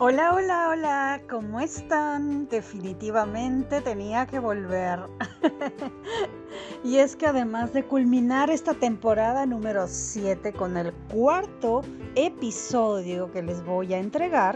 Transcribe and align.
Hola, 0.00 0.32
hola, 0.32 0.68
hola, 0.68 1.20
¿cómo 1.28 1.58
están? 1.58 2.46
Definitivamente 2.48 3.80
tenía 3.80 4.26
que 4.26 4.38
volver. 4.38 5.00
y 6.84 6.98
es 6.98 7.16
que 7.16 7.26
además 7.26 7.72
de 7.72 7.84
culminar 7.84 8.48
esta 8.48 8.74
temporada 8.74 9.44
número 9.44 9.88
7 9.88 10.52
con 10.52 10.76
el 10.76 10.92
cuarto 11.12 11.82
episodio 12.14 13.32
que 13.32 13.42
les 13.42 13.64
voy 13.64 13.92
a 13.92 13.98
entregar, 13.98 14.54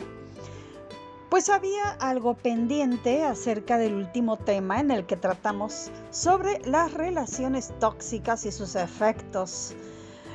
pues 1.29 1.49
había 1.49 1.91
algo 1.99 2.35
pendiente 2.35 3.25
acerca 3.25 3.79
del 3.79 3.95
último 3.95 4.37
tema 4.37 4.79
en 4.79 4.93
el 4.93 5.07
que 5.07 5.17
tratamos 5.17 5.91
sobre 6.11 6.61
las 6.61 6.95
relaciones 6.95 7.75
tóxicas 7.81 8.47
y 8.47 8.53
sus 8.53 8.77
efectos 8.77 9.75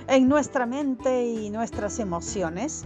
en 0.09 0.27
nuestra 0.27 0.66
mente 0.66 1.27
y 1.27 1.49
nuestras 1.49 1.99
emociones. 1.99 2.85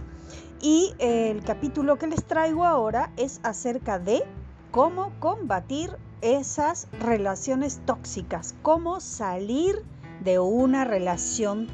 Y 0.64 0.94
el 1.00 1.42
capítulo 1.42 1.98
que 1.98 2.06
les 2.06 2.24
traigo 2.24 2.64
ahora 2.64 3.10
es 3.16 3.40
acerca 3.42 3.98
de 3.98 4.22
cómo 4.70 5.10
combatir 5.18 5.90
esas 6.20 6.86
relaciones 7.00 7.80
tóxicas, 7.84 8.54
cómo 8.62 9.00
salir 9.00 9.84
de 10.22 10.38
una 10.38 10.84
relación 10.84 11.66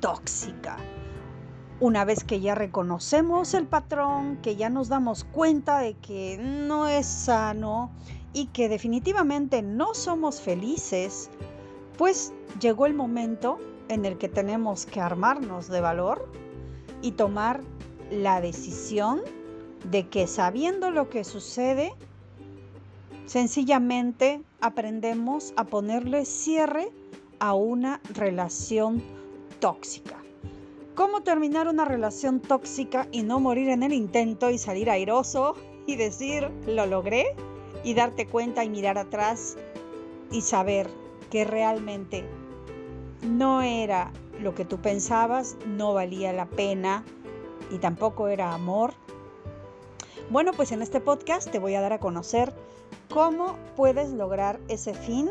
tóxica. 0.00 0.76
Una 1.78 2.04
vez 2.04 2.24
que 2.24 2.40
ya 2.40 2.56
reconocemos 2.56 3.54
el 3.54 3.68
patrón, 3.68 4.38
que 4.42 4.56
ya 4.56 4.70
nos 4.70 4.88
damos 4.88 5.22
cuenta 5.22 5.78
de 5.78 5.94
que 5.94 6.36
no 6.36 6.88
es 6.88 7.06
sano 7.06 7.92
y 8.32 8.46
que 8.46 8.68
definitivamente 8.68 9.62
no 9.62 9.94
somos 9.94 10.40
felices, 10.40 11.30
pues 11.96 12.32
llegó 12.60 12.86
el 12.86 12.94
momento 12.94 13.58
en 13.88 14.04
el 14.04 14.18
que 14.18 14.28
tenemos 14.28 14.84
que 14.84 15.00
armarnos 15.00 15.68
de 15.68 15.80
valor 15.80 16.28
y 17.02 17.12
tomar 17.12 17.60
la 18.10 18.40
decisión 18.40 19.22
de 19.90 20.08
que 20.08 20.26
sabiendo 20.26 20.90
lo 20.90 21.08
que 21.08 21.24
sucede, 21.24 21.92
sencillamente 23.26 24.42
aprendemos 24.60 25.52
a 25.56 25.64
ponerle 25.64 26.24
cierre 26.24 26.88
a 27.38 27.54
una 27.54 28.00
relación 28.14 29.02
tóxica. 29.60 30.16
¿Cómo 30.94 31.22
terminar 31.22 31.68
una 31.68 31.84
relación 31.84 32.40
tóxica 32.40 33.06
y 33.12 33.22
no 33.22 33.38
morir 33.38 33.68
en 33.68 33.82
el 33.82 33.92
intento 33.92 34.50
y 34.50 34.58
salir 34.58 34.88
airoso 34.88 35.54
y 35.86 35.96
decir, 35.96 36.48
lo 36.66 36.86
logré? 36.86 37.36
Y 37.84 37.94
darte 37.94 38.26
cuenta 38.26 38.64
y 38.64 38.70
mirar 38.70 38.96
atrás 38.96 39.56
y 40.30 40.40
saber 40.40 40.88
que 41.30 41.44
realmente 41.44 42.24
no 43.22 43.62
era 43.62 44.10
lo 44.40 44.54
que 44.54 44.64
tú 44.64 44.78
pensabas, 44.78 45.56
no 45.66 45.92
valía 45.92 46.32
la 46.32 46.46
pena 46.46 47.04
y 47.70 47.78
tampoco 47.78 48.28
era 48.28 48.54
amor. 48.54 48.94
Bueno, 50.30 50.52
pues 50.52 50.72
en 50.72 50.82
este 50.82 51.00
podcast 51.00 51.50
te 51.50 51.58
voy 51.58 51.74
a 51.74 51.80
dar 51.80 51.92
a 51.92 52.00
conocer 52.00 52.52
cómo 53.12 53.56
puedes 53.76 54.10
lograr 54.10 54.58
ese 54.68 54.94
fin 54.94 55.28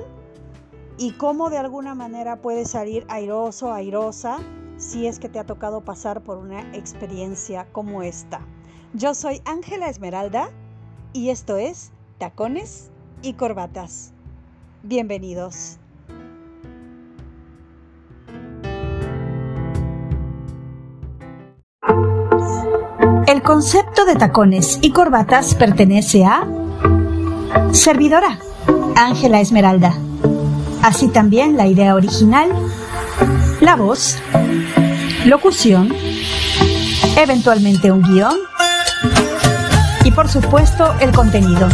y 0.97 1.11
cómo 1.14 1.50
de 1.50 1.58
alguna 1.58 1.95
manera 1.95 2.42
puedes 2.42 2.72
salir 2.72 3.05
airoso, 3.09 3.73
airosa, 3.73 4.39
si 4.77 5.08
es 5.08 5.19
que 5.19 5.30
te 5.30 5.39
ha 5.39 5.45
tocado 5.45 5.81
pasar 5.81 6.22
por 6.23 6.38
una 6.38 6.75
experiencia 6.75 7.67
como 7.72 8.03
esta. 8.03 8.42
Yo 8.94 9.14
soy 9.14 9.42
Ángela 9.45 9.89
Esmeralda 9.89 10.49
y 11.14 11.30
esto 11.30 11.58
es 11.58 11.92
Tacones 12.17 12.92
y 13.22 13.33
Corbatas. 13.33 14.14
Bienvenidos. 14.83 15.80
El 23.36 23.41
concepto 23.41 24.05
de 24.05 24.15
tacones 24.15 24.80
y 24.82 24.92
corbatas 24.92 25.55
pertenece 25.55 26.23
a 26.23 26.48
Servidora, 27.73 28.39
Ángela 28.95 29.42
Esmeralda. 29.42 29.93
Así 30.82 31.10
también 31.10 31.58
la 31.58 31.67
idea 31.67 31.95
original, 31.95 32.49
la 33.60 33.76
voz, 33.76 34.17
locución, 35.26 35.93
eventualmente 37.17 37.92
un 37.92 38.04
guion 38.04 38.37
y 40.05 40.11
por 40.11 40.30
supuesto 40.30 40.93
el 41.02 41.11
contenido. 41.11 41.67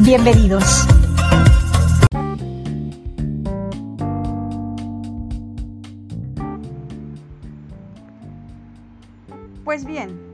Bienvenidos. 0.00 0.86
Pues 9.64 9.86
bien, 9.86 10.33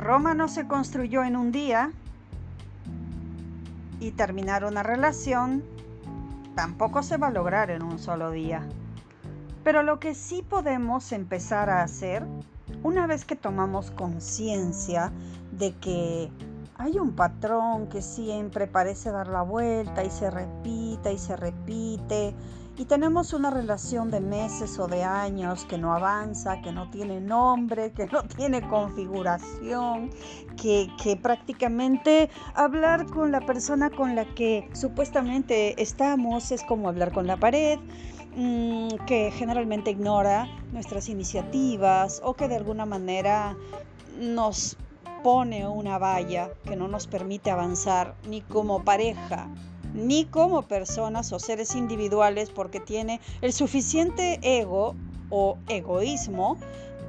Roma 0.00 0.34
no 0.34 0.48
se 0.48 0.66
construyó 0.66 1.22
en 1.24 1.36
un 1.36 1.52
día 1.52 1.92
y 4.00 4.12
terminar 4.12 4.64
una 4.64 4.82
relación 4.82 5.62
tampoco 6.54 7.02
se 7.02 7.18
va 7.18 7.26
a 7.26 7.30
lograr 7.30 7.70
en 7.70 7.82
un 7.82 7.98
solo 7.98 8.30
día. 8.30 8.66
Pero 9.62 9.82
lo 9.82 10.00
que 10.00 10.14
sí 10.14 10.42
podemos 10.42 11.12
empezar 11.12 11.68
a 11.68 11.82
hacer, 11.82 12.24
una 12.82 13.06
vez 13.06 13.26
que 13.26 13.36
tomamos 13.36 13.90
conciencia 13.90 15.12
de 15.52 15.74
que 15.76 16.30
hay 16.76 16.98
un 16.98 17.12
patrón 17.12 17.88
que 17.88 18.00
siempre 18.00 18.66
parece 18.66 19.10
dar 19.10 19.28
la 19.28 19.42
vuelta 19.42 20.02
y 20.02 20.10
se 20.10 20.30
repita 20.30 21.12
y 21.12 21.18
se 21.18 21.36
repite, 21.36 22.34
y 22.80 22.86
tenemos 22.86 23.34
una 23.34 23.50
relación 23.50 24.10
de 24.10 24.22
meses 24.22 24.78
o 24.78 24.86
de 24.86 25.04
años 25.04 25.66
que 25.66 25.76
no 25.76 25.92
avanza, 25.92 26.62
que 26.62 26.72
no 26.72 26.88
tiene 26.88 27.20
nombre, 27.20 27.92
que 27.92 28.06
no 28.06 28.22
tiene 28.36 28.66
configuración, 28.66 30.08
que, 30.56 31.18
prácticamente 31.22 32.30
hablar 32.54 33.04
con 33.04 33.32
la 33.32 33.42
persona 33.42 33.90
con 33.90 34.16
la 34.16 34.24
que 34.24 34.66
supuestamente 34.72 35.80
estamos 35.82 36.52
es 36.52 36.64
como 36.64 36.88
hablar 36.88 37.12
con 37.12 37.26
la 37.26 37.36
pared 37.36 37.78
mm, 38.34 38.88
que 39.06 39.30
generalmente 39.30 39.90
ignora 39.90 40.48
nuestras 40.72 41.10
iniciativas 41.10 42.22
o 42.24 42.32
que 42.32 42.48
de 42.48 42.56
alguna 42.56 42.86
manera 42.86 43.58
nos 44.18 44.78
pone 45.22 45.68
una 45.68 45.98
valla 45.98 46.48
que 46.64 46.76
no 46.76 46.88
nos 46.88 47.06
permite 47.06 47.50
avanzar 47.50 48.14
ni 48.26 48.40
como 48.40 48.84
pareja 48.84 49.50
ni 49.94 50.24
como 50.24 50.62
personas 50.62 51.32
o 51.32 51.38
seres 51.38 51.74
individuales 51.74 52.50
porque 52.50 52.80
tiene 52.80 53.20
el 53.40 53.52
suficiente 53.52 54.38
ego 54.42 54.94
o 55.30 55.58
egoísmo 55.68 56.56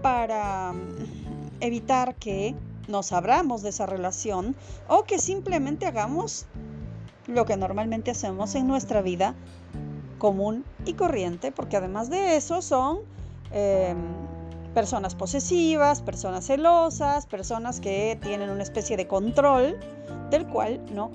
para 0.01 0.73
mm, 0.73 1.61
evitar 1.61 2.15
que 2.15 2.55
nos 2.87 3.11
abramos 3.11 3.61
de 3.61 3.69
esa 3.69 3.85
relación 3.85 4.55
o 4.87 5.03
que 5.03 5.19
simplemente 5.19 5.85
hagamos 5.85 6.45
lo 7.27 7.45
que 7.45 7.55
normalmente 7.55 8.11
hacemos 8.11 8.55
en 8.55 8.67
nuestra 8.67 9.01
vida 9.01 9.35
común 10.17 10.63
y 10.85 10.93
corriente, 10.93 11.51
porque 11.51 11.77
además 11.77 12.09
de 12.09 12.35
eso 12.35 12.61
son 12.61 12.99
em, 13.51 13.97
personas 14.73 15.15
posesivas, 15.15 16.01
personas 16.01 16.45
celosas, 16.45 17.25
personas 17.25 17.79
que 17.79 18.19
tienen 18.21 18.49
una 18.49 18.63
especie 18.63 18.97
de 18.97 19.07
control 19.07 19.77
del 20.29 20.47
cual 20.47 20.83
no 20.93 21.11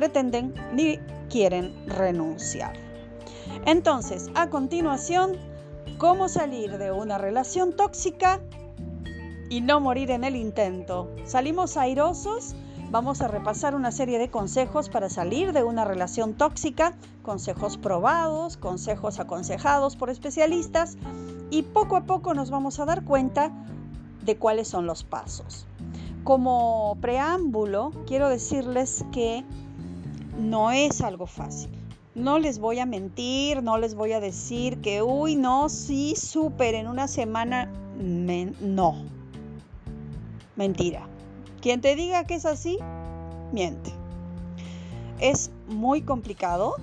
pretenden 0.00 0.54
ni 0.72 0.96
quieren 1.28 1.74
renunciar. 1.86 2.72
Entonces, 3.66 4.30
a 4.34 4.48
continuación, 4.48 5.36
¿cómo 5.98 6.30
salir 6.30 6.78
de 6.78 6.90
una 6.90 7.18
relación 7.18 7.76
tóxica 7.76 8.40
y 9.50 9.60
no 9.60 9.78
morir 9.78 10.10
en 10.10 10.24
el 10.24 10.36
intento? 10.36 11.14
¿Salimos 11.26 11.76
airosos? 11.76 12.54
Vamos 12.90 13.20
a 13.20 13.28
repasar 13.28 13.74
una 13.74 13.92
serie 13.92 14.18
de 14.18 14.30
consejos 14.30 14.88
para 14.88 15.10
salir 15.10 15.52
de 15.52 15.64
una 15.64 15.84
relación 15.84 16.32
tóxica, 16.32 16.94
consejos 17.22 17.76
probados, 17.76 18.56
consejos 18.56 19.20
aconsejados 19.20 19.96
por 19.96 20.08
especialistas 20.08 20.96
y 21.50 21.60
poco 21.60 21.96
a 21.96 22.04
poco 22.04 22.32
nos 22.32 22.50
vamos 22.50 22.80
a 22.80 22.86
dar 22.86 23.04
cuenta 23.04 23.52
de 24.24 24.38
cuáles 24.38 24.66
son 24.66 24.86
los 24.86 25.04
pasos. 25.04 25.66
Como 26.24 26.96
preámbulo, 27.02 27.92
quiero 28.06 28.30
decirles 28.30 29.04
que 29.12 29.44
no 30.40 30.70
es 30.70 31.00
algo 31.00 31.26
fácil. 31.26 31.70
No 32.14 32.38
les 32.38 32.58
voy 32.58 32.80
a 32.80 32.86
mentir, 32.86 33.62
no 33.62 33.78
les 33.78 33.94
voy 33.94 34.12
a 34.12 34.20
decir 34.20 34.80
que, 34.80 35.02
uy, 35.02 35.36
no, 35.36 35.68
sí, 35.68 36.14
súper, 36.16 36.74
en 36.74 36.88
una 36.88 37.06
semana, 37.06 37.70
no. 37.96 38.96
Mentira. 40.56 41.06
Quien 41.60 41.80
te 41.80 41.94
diga 41.94 42.24
que 42.24 42.34
es 42.34 42.46
así, 42.46 42.78
miente. 43.52 43.92
Es 45.20 45.50
muy 45.68 46.02
complicado 46.02 46.76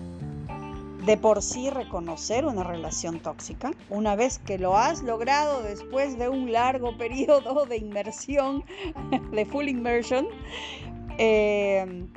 de 1.06 1.18
por 1.18 1.42
sí 1.42 1.70
reconocer 1.70 2.46
una 2.46 2.64
relación 2.64 3.20
tóxica. 3.20 3.72
Una 3.90 4.16
vez 4.16 4.40
que 4.40 4.58
lo 4.58 4.78
has 4.78 5.04
logrado 5.04 5.64
después 5.64 6.18
de 6.18 6.30
un 6.30 6.52
largo 6.52 6.98
periodo 6.98 7.66
de 7.66 7.78
inmersión, 7.78 8.64
de 9.32 9.46
full 9.46 9.68
immersion, 9.68 10.28
eh, 11.18 12.08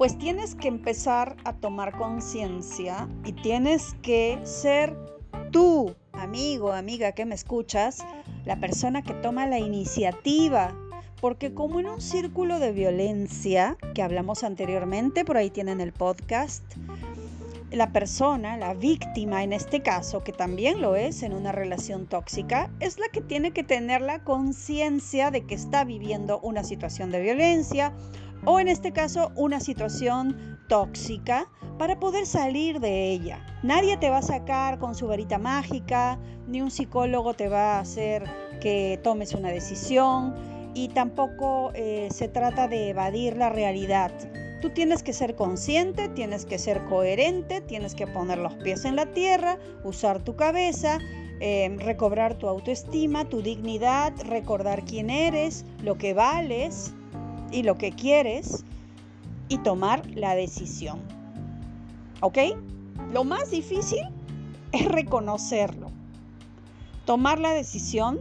pues 0.00 0.16
tienes 0.16 0.54
que 0.54 0.68
empezar 0.68 1.36
a 1.44 1.52
tomar 1.52 1.94
conciencia 1.98 3.06
y 3.22 3.32
tienes 3.32 3.94
que 4.00 4.38
ser 4.44 4.96
tú, 5.50 5.94
amigo, 6.12 6.72
amiga 6.72 7.12
que 7.12 7.26
me 7.26 7.34
escuchas, 7.34 8.02
la 8.46 8.58
persona 8.58 9.02
que 9.02 9.12
toma 9.12 9.46
la 9.46 9.58
iniciativa. 9.58 10.74
Porque 11.20 11.52
como 11.52 11.80
en 11.80 11.88
un 11.90 12.00
círculo 12.00 12.58
de 12.60 12.72
violencia 12.72 13.76
que 13.94 14.00
hablamos 14.00 14.42
anteriormente, 14.42 15.26
por 15.26 15.36
ahí 15.36 15.50
tienen 15.50 15.82
el 15.82 15.92
podcast, 15.92 16.64
la 17.70 17.92
persona, 17.92 18.56
la 18.56 18.72
víctima 18.72 19.44
en 19.44 19.52
este 19.52 19.82
caso, 19.82 20.24
que 20.24 20.32
también 20.32 20.80
lo 20.80 20.96
es 20.96 21.22
en 21.22 21.34
una 21.34 21.52
relación 21.52 22.06
tóxica, 22.06 22.70
es 22.80 22.98
la 22.98 23.08
que 23.08 23.20
tiene 23.20 23.50
que 23.50 23.64
tener 23.64 24.00
la 24.00 24.24
conciencia 24.24 25.30
de 25.30 25.42
que 25.42 25.54
está 25.54 25.84
viviendo 25.84 26.40
una 26.40 26.64
situación 26.64 27.10
de 27.10 27.20
violencia 27.20 27.92
o 28.44 28.60
en 28.60 28.68
este 28.68 28.92
caso 28.92 29.32
una 29.36 29.60
situación 29.60 30.58
tóxica 30.68 31.48
para 31.78 31.98
poder 31.98 32.26
salir 32.26 32.80
de 32.80 33.10
ella. 33.10 33.44
Nadie 33.62 33.96
te 33.96 34.10
va 34.10 34.18
a 34.18 34.22
sacar 34.22 34.78
con 34.78 34.94
su 34.94 35.06
varita 35.06 35.38
mágica, 35.38 36.18
ni 36.46 36.62
un 36.62 36.70
psicólogo 36.70 37.34
te 37.34 37.48
va 37.48 37.76
a 37.76 37.80
hacer 37.80 38.24
que 38.60 39.00
tomes 39.02 39.34
una 39.34 39.50
decisión 39.50 40.34
y 40.74 40.88
tampoco 40.88 41.72
eh, 41.74 42.08
se 42.10 42.28
trata 42.28 42.68
de 42.68 42.90
evadir 42.90 43.36
la 43.36 43.48
realidad. 43.48 44.12
Tú 44.60 44.70
tienes 44.70 45.02
que 45.02 45.12
ser 45.12 45.36
consciente, 45.36 46.08
tienes 46.10 46.44
que 46.44 46.58
ser 46.58 46.84
coherente, 46.84 47.62
tienes 47.62 47.94
que 47.94 48.06
poner 48.06 48.38
los 48.38 48.54
pies 48.56 48.84
en 48.84 48.94
la 48.94 49.06
tierra, 49.06 49.58
usar 49.84 50.22
tu 50.22 50.36
cabeza, 50.36 50.98
em, 51.40 51.78
recobrar 51.78 52.34
tu 52.34 52.46
autoestima, 52.46 53.26
tu 53.26 53.40
dignidad, 53.40 54.12
recordar 54.24 54.84
quién 54.84 55.08
eres, 55.08 55.64
lo 55.82 55.96
que 55.96 56.12
vales 56.12 56.92
y 57.50 57.62
lo 57.62 57.78
que 57.78 57.92
quieres 57.92 58.64
y 59.48 59.58
tomar 59.58 60.06
la 60.10 60.34
decisión. 60.34 61.00
¿Ok? 62.20 62.38
Lo 63.12 63.24
más 63.24 63.50
difícil 63.50 64.02
es 64.72 64.86
reconocerlo. 64.86 65.90
Tomar 67.04 67.40
la 67.40 67.50
decisión 67.52 68.20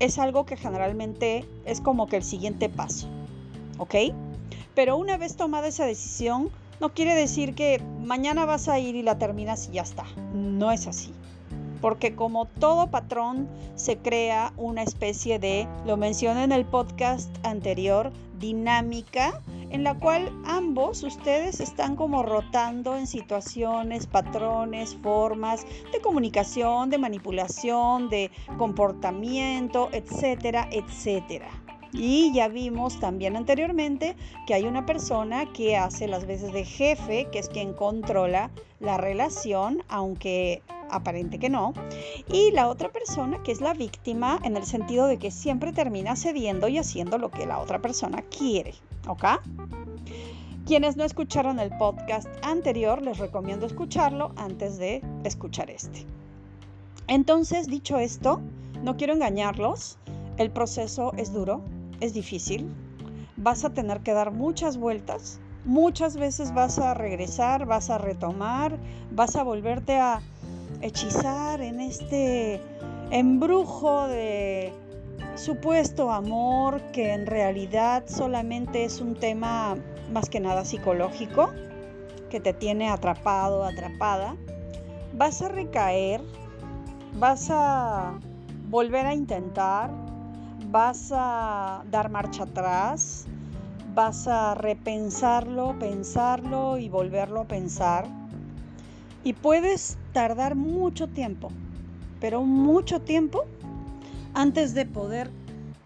es 0.00 0.18
algo 0.18 0.44
que 0.44 0.56
generalmente 0.56 1.48
es 1.64 1.80
como 1.80 2.06
que 2.06 2.16
el 2.16 2.24
siguiente 2.24 2.68
paso. 2.68 3.08
¿Ok? 3.78 3.94
Pero 4.74 4.96
una 4.96 5.16
vez 5.16 5.36
tomada 5.36 5.68
esa 5.68 5.86
decisión, 5.86 6.50
no 6.80 6.92
quiere 6.92 7.14
decir 7.14 7.54
que 7.54 7.80
mañana 8.04 8.44
vas 8.44 8.68
a 8.68 8.78
ir 8.78 8.96
y 8.96 9.02
la 9.02 9.18
terminas 9.18 9.68
y 9.68 9.72
ya 9.72 9.82
está. 9.82 10.04
No 10.34 10.72
es 10.72 10.86
así. 10.86 11.12
Porque 11.80 12.14
como 12.14 12.46
todo 12.46 12.90
patrón 12.90 13.48
se 13.74 13.98
crea 13.98 14.52
una 14.56 14.82
especie 14.82 15.38
de, 15.38 15.68
lo 15.84 15.96
mencioné 15.96 16.44
en 16.44 16.52
el 16.52 16.64
podcast 16.64 17.30
anterior, 17.44 18.12
dinámica 18.38 19.40
en 19.70 19.82
la 19.82 19.98
cual 19.98 20.30
ambos 20.44 21.02
ustedes 21.02 21.60
están 21.60 21.96
como 21.96 22.22
rotando 22.22 22.96
en 22.96 23.06
situaciones, 23.06 24.06
patrones, 24.06 24.96
formas 25.02 25.66
de 25.92 26.00
comunicación, 26.00 26.90
de 26.90 26.98
manipulación, 26.98 28.08
de 28.08 28.30
comportamiento, 28.58 29.88
etcétera, 29.92 30.68
etcétera. 30.70 31.65
Y 31.92 32.32
ya 32.32 32.48
vimos 32.48 33.00
también 33.00 33.36
anteriormente 33.36 34.16
que 34.46 34.54
hay 34.54 34.64
una 34.64 34.86
persona 34.86 35.50
que 35.52 35.76
hace 35.76 36.08
las 36.08 36.26
veces 36.26 36.52
de 36.52 36.64
jefe, 36.64 37.28
que 37.30 37.38
es 37.38 37.48
quien 37.48 37.72
controla 37.72 38.50
la 38.80 38.96
relación, 38.98 39.82
aunque 39.88 40.62
aparente 40.90 41.38
que 41.38 41.48
no. 41.48 41.72
Y 42.32 42.50
la 42.52 42.68
otra 42.68 42.90
persona 42.90 43.42
que 43.42 43.52
es 43.52 43.60
la 43.60 43.74
víctima 43.74 44.38
en 44.42 44.56
el 44.56 44.64
sentido 44.64 45.06
de 45.06 45.18
que 45.18 45.30
siempre 45.30 45.72
termina 45.72 46.16
cediendo 46.16 46.68
y 46.68 46.78
haciendo 46.78 47.18
lo 47.18 47.30
que 47.30 47.46
la 47.46 47.58
otra 47.58 47.80
persona 47.80 48.22
quiere. 48.22 48.74
¿Ok? 49.08 49.24
Quienes 50.66 50.96
no 50.96 51.04
escucharon 51.04 51.60
el 51.60 51.70
podcast 51.78 52.26
anterior, 52.42 53.00
les 53.00 53.18
recomiendo 53.18 53.66
escucharlo 53.66 54.32
antes 54.36 54.78
de 54.78 55.00
escuchar 55.22 55.70
este. 55.70 56.04
Entonces, 57.06 57.68
dicho 57.68 57.98
esto, 57.98 58.40
no 58.82 58.96
quiero 58.96 59.12
engañarlos. 59.12 59.96
El 60.38 60.50
proceso 60.50 61.12
es 61.16 61.32
duro, 61.32 61.62
es 62.00 62.14
difícil, 62.14 62.68
vas 63.36 63.64
a 63.64 63.70
tener 63.70 64.00
que 64.00 64.12
dar 64.12 64.30
muchas 64.32 64.76
vueltas, 64.76 65.40
muchas 65.64 66.16
veces 66.16 66.54
vas 66.54 66.78
a 66.78 66.94
regresar, 66.94 67.66
vas 67.66 67.90
a 67.90 67.98
retomar, 67.98 68.78
vas 69.10 69.36
a 69.36 69.42
volverte 69.42 69.98
a 69.98 70.20
hechizar 70.80 71.60
en 71.60 71.80
este 71.80 72.60
embrujo 73.10 74.08
de 74.08 74.72
supuesto 75.34 76.10
amor 76.10 76.80
que 76.92 77.12
en 77.12 77.26
realidad 77.26 78.04
solamente 78.06 78.84
es 78.84 79.00
un 79.00 79.14
tema 79.14 79.76
más 80.12 80.28
que 80.28 80.40
nada 80.40 80.64
psicológico 80.64 81.50
que 82.30 82.40
te 82.40 82.52
tiene 82.52 82.88
atrapado, 82.88 83.64
atrapada. 83.64 84.36
Vas 85.14 85.42
a 85.42 85.48
recaer, 85.48 86.20
vas 87.18 87.48
a 87.50 88.18
volver 88.68 89.06
a 89.06 89.14
intentar, 89.14 89.90
vas 90.76 91.10
a 91.10 91.82
dar 91.90 92.10
marcha 92.10 92.42
atrás, 92.42 93.24
vas 93.94 94.28
a 94.28 94.54
repensarlo, 94.54 95.74
pensarlo 95.78 96.76
y 96.76 96.90
volverlo 96.90 97.40
a 97.40 97.44
pensar. 97.46 98.06
Y 99.24 99.32
puedes 99.32 99.96
tardar 100.12 100.54
mucho 100.54 101.08
tiempo, 101.08 101.48
pero 102.20 102.42
mucho 102.42 103.00
tiempo 103.00 103.46
antes 104.34 104.74
de 104.74 104.84
poder 104.84 105.30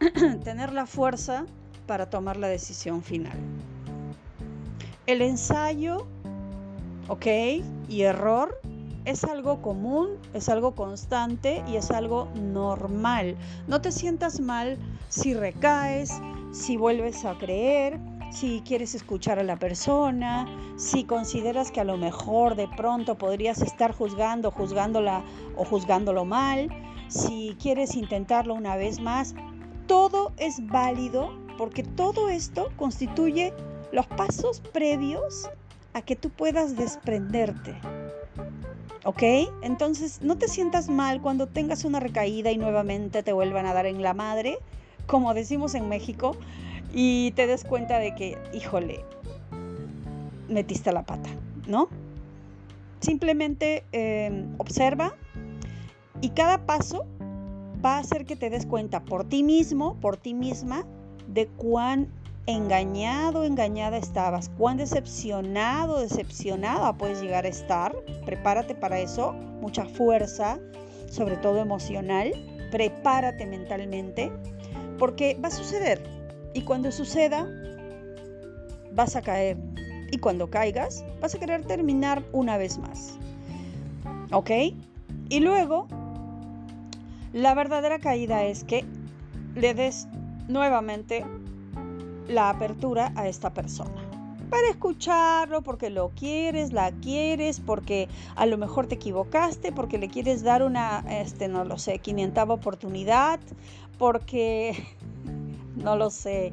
tener 0.43 0.73
la 0.73 0.87
fuerza 0.87 1.47
para 1.87 2.11
tomar 2.11 2.37
la 2.37 2.49
decisión 2.49 3.01
final. 3.01 3.39
El 5.07 5.23
ensayo, 5.23 6.09
ok, 7.07 7.27
y 7.89 8.03
error 8.03 8.61
es 9.05 9.25
algo 9.25 9.63
común, 9.63 10.19
es 10.35 10.49
algo 10.49 10.75
constante 10.75 11.63
y 11.67 11.77
es 11.77 11.91
algo 11.91 12.29
normal. 12.35 13.37
No 13.67 13.81
te 13.81 13.93
sientas 13.93 14.41
mal 14.41 14.79
si 15.09 15.35
recaes, 15.35 16.21
si 16.53 16.77
vuelves 16.77 17.25
a 17.25 17.37
creer, 17.39 17.99
si 18.31 18.63
quieres 18.65 18.95
escuchar 18.95 19.39
a 19.39 19.43
la 19.43 19.57
persona, 19.57 20.47
si 20.77 21.05
consideras 21.05 21.71
que 21.71 21.81
a 21.81 21.85
lo 21.85 21.97
mejor 21.97 22.55
de 22.55 22.69
pronto 22.77 23.17
podrías 23.17 23.61
estar 23.63 23.93
juzgando, 23.93 24.51
juzgándola 24.51 25.25
o 25.57 25.65
juzgándolo 25.65 26.25
mal, 26.25 26.69
si 27.09 27.57
quieres 27.61 27.97
intentarlo 27.97 28.55
una 28.55 28.77
vez 28.77 29.01
más, 29.01 29.35
todo 29.87 30.33
es 30.37 30.65
válido 30.69 31.33
porque 31.59 31.83
todo 31.83 32.29
esto 32.29 32.71
constituye 32.77 33.53
los 33.93 34.07
pasos 34.07 34.61
previos 34.61 35.51
a 35.93 36.03
que 36.03 36.15
tú 36.15 36.31
puedas 36.31 36.77
desprenderte. 36.77 37.75
¿Ok? 39.05 39.23
Entonces 39.63 40.21
no 40.23 40.37
te 40.37 40.49
sientas 40.49 40.89
mal 40.89 41.23
cuando 41.23 41.47
tengas 41.47 41.85
una 41.85 42.01
recaída 42.01 42.51
y 42.51 42.59
nuevamente 42.59 43.23
te 43.23 43.33
vuelvan 43.33 43.67
a 43.67 43.73
dar 43.73 43.87
en 43.87 44.03
la 44.03 44.15
madre, 44.15 44.59
como 45.07 45.33
decimos 45.33 45.75
en 45.75 45.89
México, 45.89 46.37
y 46.93 47.33
te 47.33 47.47
des 47.47 47.65
cuenta 47.65 47.99
de 47.99 48.15
que, 48.15 48.39
híjole, 48.53 49.05
metiste 50.49 50.93
la 50.93 51.05
pata, 51.05 51.31
¿no? 51.67 51.89
Simplemente 53.01 53.85
em, 53.93 54.55
observa 54.59 55.15
y 56.21 56.31
cada 56.31 56.67
paso 56.67 57.07
va 57.83 57.97
a 57.97 58.01
hacer 58.01 58.27
que 58.27 58.37
te 58.37 58.51
des 58.51 58.67
cuenta 58.67 59.01
por 59.01 59.25
ti 59.25 59.43
mismo, 59.43 59.95
por 60.01 60.19
ti 60.19 60.35
misma, 60.35 60.85
de 61.27 61.47
cuán 61.47 62.09
engañado, 62.51 63.45
engañada 63.45 63.97
estabas, 63.97 64.51
cuán 64.59 64.77
decepcionado, 64.77 66.01
decepcionada 66.01 66.93
puedes 66.95 67.21
llegar 67.21 67.45
a 67.45 67.49
estar. 67.49 67.95
Prepárate 68.25 68.75
para 68.75 68.99
eso, 69.01 69.33
mucha 69.61 69.85
fuerza, 69.87 70.59
sobre 71.11 71.37
todo 71.37 71.59
emocional. 71.59 72.33
Prepárate 72.71 73.47
mentalmente, 73.47 74.31
porque 74.99 75.39
va 75.43 75.49
a 75.49 75.53
suceder. 75.53 76.03
Y 76.55 76.63
cuando 76.63 76.93
suceda, 76.93 77.47
vas 78.93 79.17
a 79.17 79.23
caer. 79.23 79.57
Y 80.13 80.19
cuando 80.19 80.51
caigas, 80.51 81.05
vas 81.21 81.35
a 81.35 81.39
querer 81.39 81.65
terminar 81.65 82.23
una 82.33 82.57
vez 82.57 82.79
más. 82.79 83.19
¿Ok? 84.33 84.51
Y 85.29 85.41
luego, 85.41 85.87
la 87.33 87.55
verdadera 87.55 87.99
caída 87.99 88.45
es 88.45 88.65
que 88.65 88.85
le 89.55 89.75
des 89.75 90.09
nuevamente 90.49 91.25
la 92.31 92.49
apertura 92.49 93.13
a 93.17 93.29
esta 93.29 93.53
persona. 93.53 94.09
Para 94.49 94.69
escucharlo, 94.69 95.63
porque 95.63 95.91
lo 95.91 96.11
quieres, 96.11 96.73
la 96.73 96.91
quieres, 96.91 97.61
porque 97.61 98.09
a 98.35 98.47
lo 98.47 98.59
mejor 98.59 98.87
te 98.87 98.97
equivocaste, 98.97 99.71
porque 99.71 99.99
le 99.99 100.09
quieres 100.09 100.43
dar 100.43 100.63
una, 100.63 101.05
este, 101.09 101.47
no 101.47 101.65
lo 101.65 101.79
sé, 101.79 101.99
500 101.99 102.51
oportunidad, 102.51 103.39
porque, 103.99 104.75
no 105.77 105.95
lo 105.95 106.11
sé, 106.11 106.53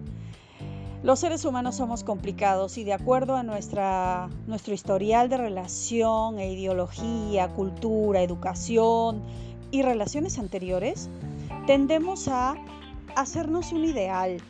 los 1.03 1.19
seres 1.19 1.46
humanos 1.46 1.75
somos 1.75 2.03
complicados 2.03 2.77
y 2.77 2.84
de 2.84 2.93
acuerdo 2.93 3.36
a 3.36 3.43
nuestra, 3.43 4.29
nuestro 4.48 4.74
historial 4.74 5.29
de 5.29 5.38
relación 5.38 6.39
e 6.39 6.51
ideología, 6.51 7.50
cultura, 7.50 8.22
educación 8.22 9.22
y 9.72 9.84
relaciones 9.84 10.39
anteriores, 10.39 11.10
tendemos 11.65 12.27
a 12.27 12.55
hacernos 13.15 13.72
un 13.72 13.86
ideal, 13.86 14.41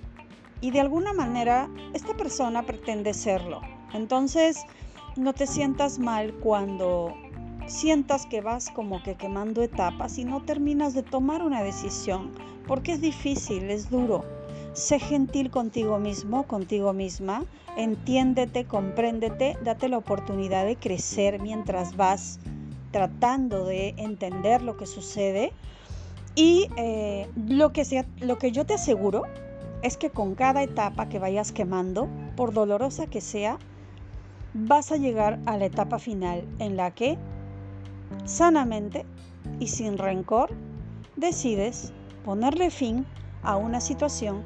y 0.62 0.72
de 0.72 0.80
alguna 0.80 1.14
manera 1.14 1.70
esta 1.94 2.16
persona 2.16 2.64
pretende 2.64 3.14
serlo. 3.14 3.62
Entonces, 3.94 4.66
no 5.16 5.34
te 5.34 5.48
sientas 5.48 6.00
mal 6.00 6.34
cuando 6.36 7.14
sientas 7.68 8.26
que 8.26 8.42
vas 8.42 8.70
como 8.70 9.04
que 9.04 9.16
quemando 9.16 9.62
etapas 9.62 10.18
y 10.18 10.26
no 10.26 10.42
terminas 10.44 10.94
de 10.94 11.04
tomar 11.04 11.42
una 11.44 11.64
decisión, 11.64 12.32
porque 12.68 12.94
es 12.94 13.02
difícil, 13.02 13.70
es 13.70 13.90
duro. 13.90 14.24
sé 14.74 15.00
gentil 15.00 15.50
contigo 15.50 15.98
mismo, 15.98 16.44
contigo 16.44 16.94
misma, 16.94 17.44
entiéndete, 17.78 18.66
compréndete, 18.66 19.58
date 19.64 19.90
la 19.90 19.98
oportunidad 19.98 20.66
de 20.66 20.76
crecer 20.76 21.42
mientras 21.42 21.98
vas 21.98 22.40
tratando 22.92 23.66
de 23.66 23.96
entender 23.98 24.62
lo 24.62 24.78
que 24.78 24.86
sucede. 24.86 25.52
Y 26.36 26.70
eh, 26.78 27.28
lo, 27.48 27.74
que 27.74 27.84
sea, 27.84 28.06
lo 28.20 28.38
que 28.38 28.52
yo 28.52 28.68
te 28.68 28.76
aseguro 28.76 29.24
es 29.82 29.98
que 29.98 30.10
con 30.10 30.36
cada 30.36 30.64
etapa 30.64 31.10
que 31.10 31.20
vayas 31.20 31.52
quemando, 31.52 32.10
por 32.36 32.54
dolorosa 32.54 33.08
que 33.08 33.22
sea, 33.22 33.58
vas 34.54 34.92
a 34.92 34.98
llegar 34.98 35.40
a 35.46 35.58
la 35.58 35.66
etapa 35.66 36.00
final 36.00 36.44
en 36.60 36.78
la 36.78 36.92
que 36.92 37.18
sanamente 38.26 39.06
y 39.60 39.68
sin 39.68 39.98
rencor 39.98 40.50
decides 41.16 41.94
ponerle 42.26 42.70
fin 42.70 43.06
a 43.44 43.56
una 43.56 43.82
situación 43.82 44.42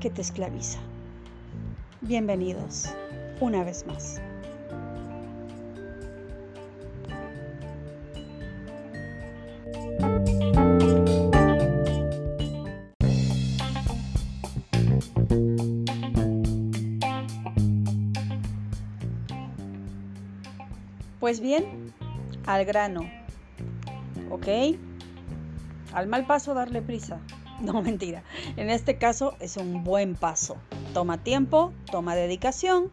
que 0.00 0.10
te 0.10 0.20
esclaviza. 0.20 0.78
Bienvenidos 2.00 2.94
una 3.40 3.64
vez 3.64 3.86
más. 3.86 4.20
Pues 21.28 21.40
bien, 21.40 21.92
al 22.46 22.64
grano, 22.64 23.02
¿ok? 24.30 24.46
Al 25.92 26.06
mal 26.06 26.26
paso 26.26 26.54
darle 26.54 26.80
prisa. 26.80 27.20
No, 27.60 27.82
mentira. 27.82 28.22
En 28.56 28.70
este 28.70 28.96
caso 28.96 29.34
es 29.38 29.58
un 29.58 29.84
buen 29.84 30.14
paso. 30.14 30.56
Toma 30.94 31.18
tiempo, 31.18 31.74
toma 31.92 32.14
dedicación, 32.14 32.90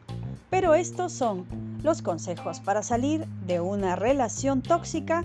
pero 0.50 0.76
estos 0.76 1.14
son 1.14 1.46
los 1.82 2.02
consejos 2.02 2.60
para 2.60 2.84
salir 2.84 3.26
de 3.48 3.62
una 3.62 3.96
relación 3.96 4.62
tóxica. 4.62 5.24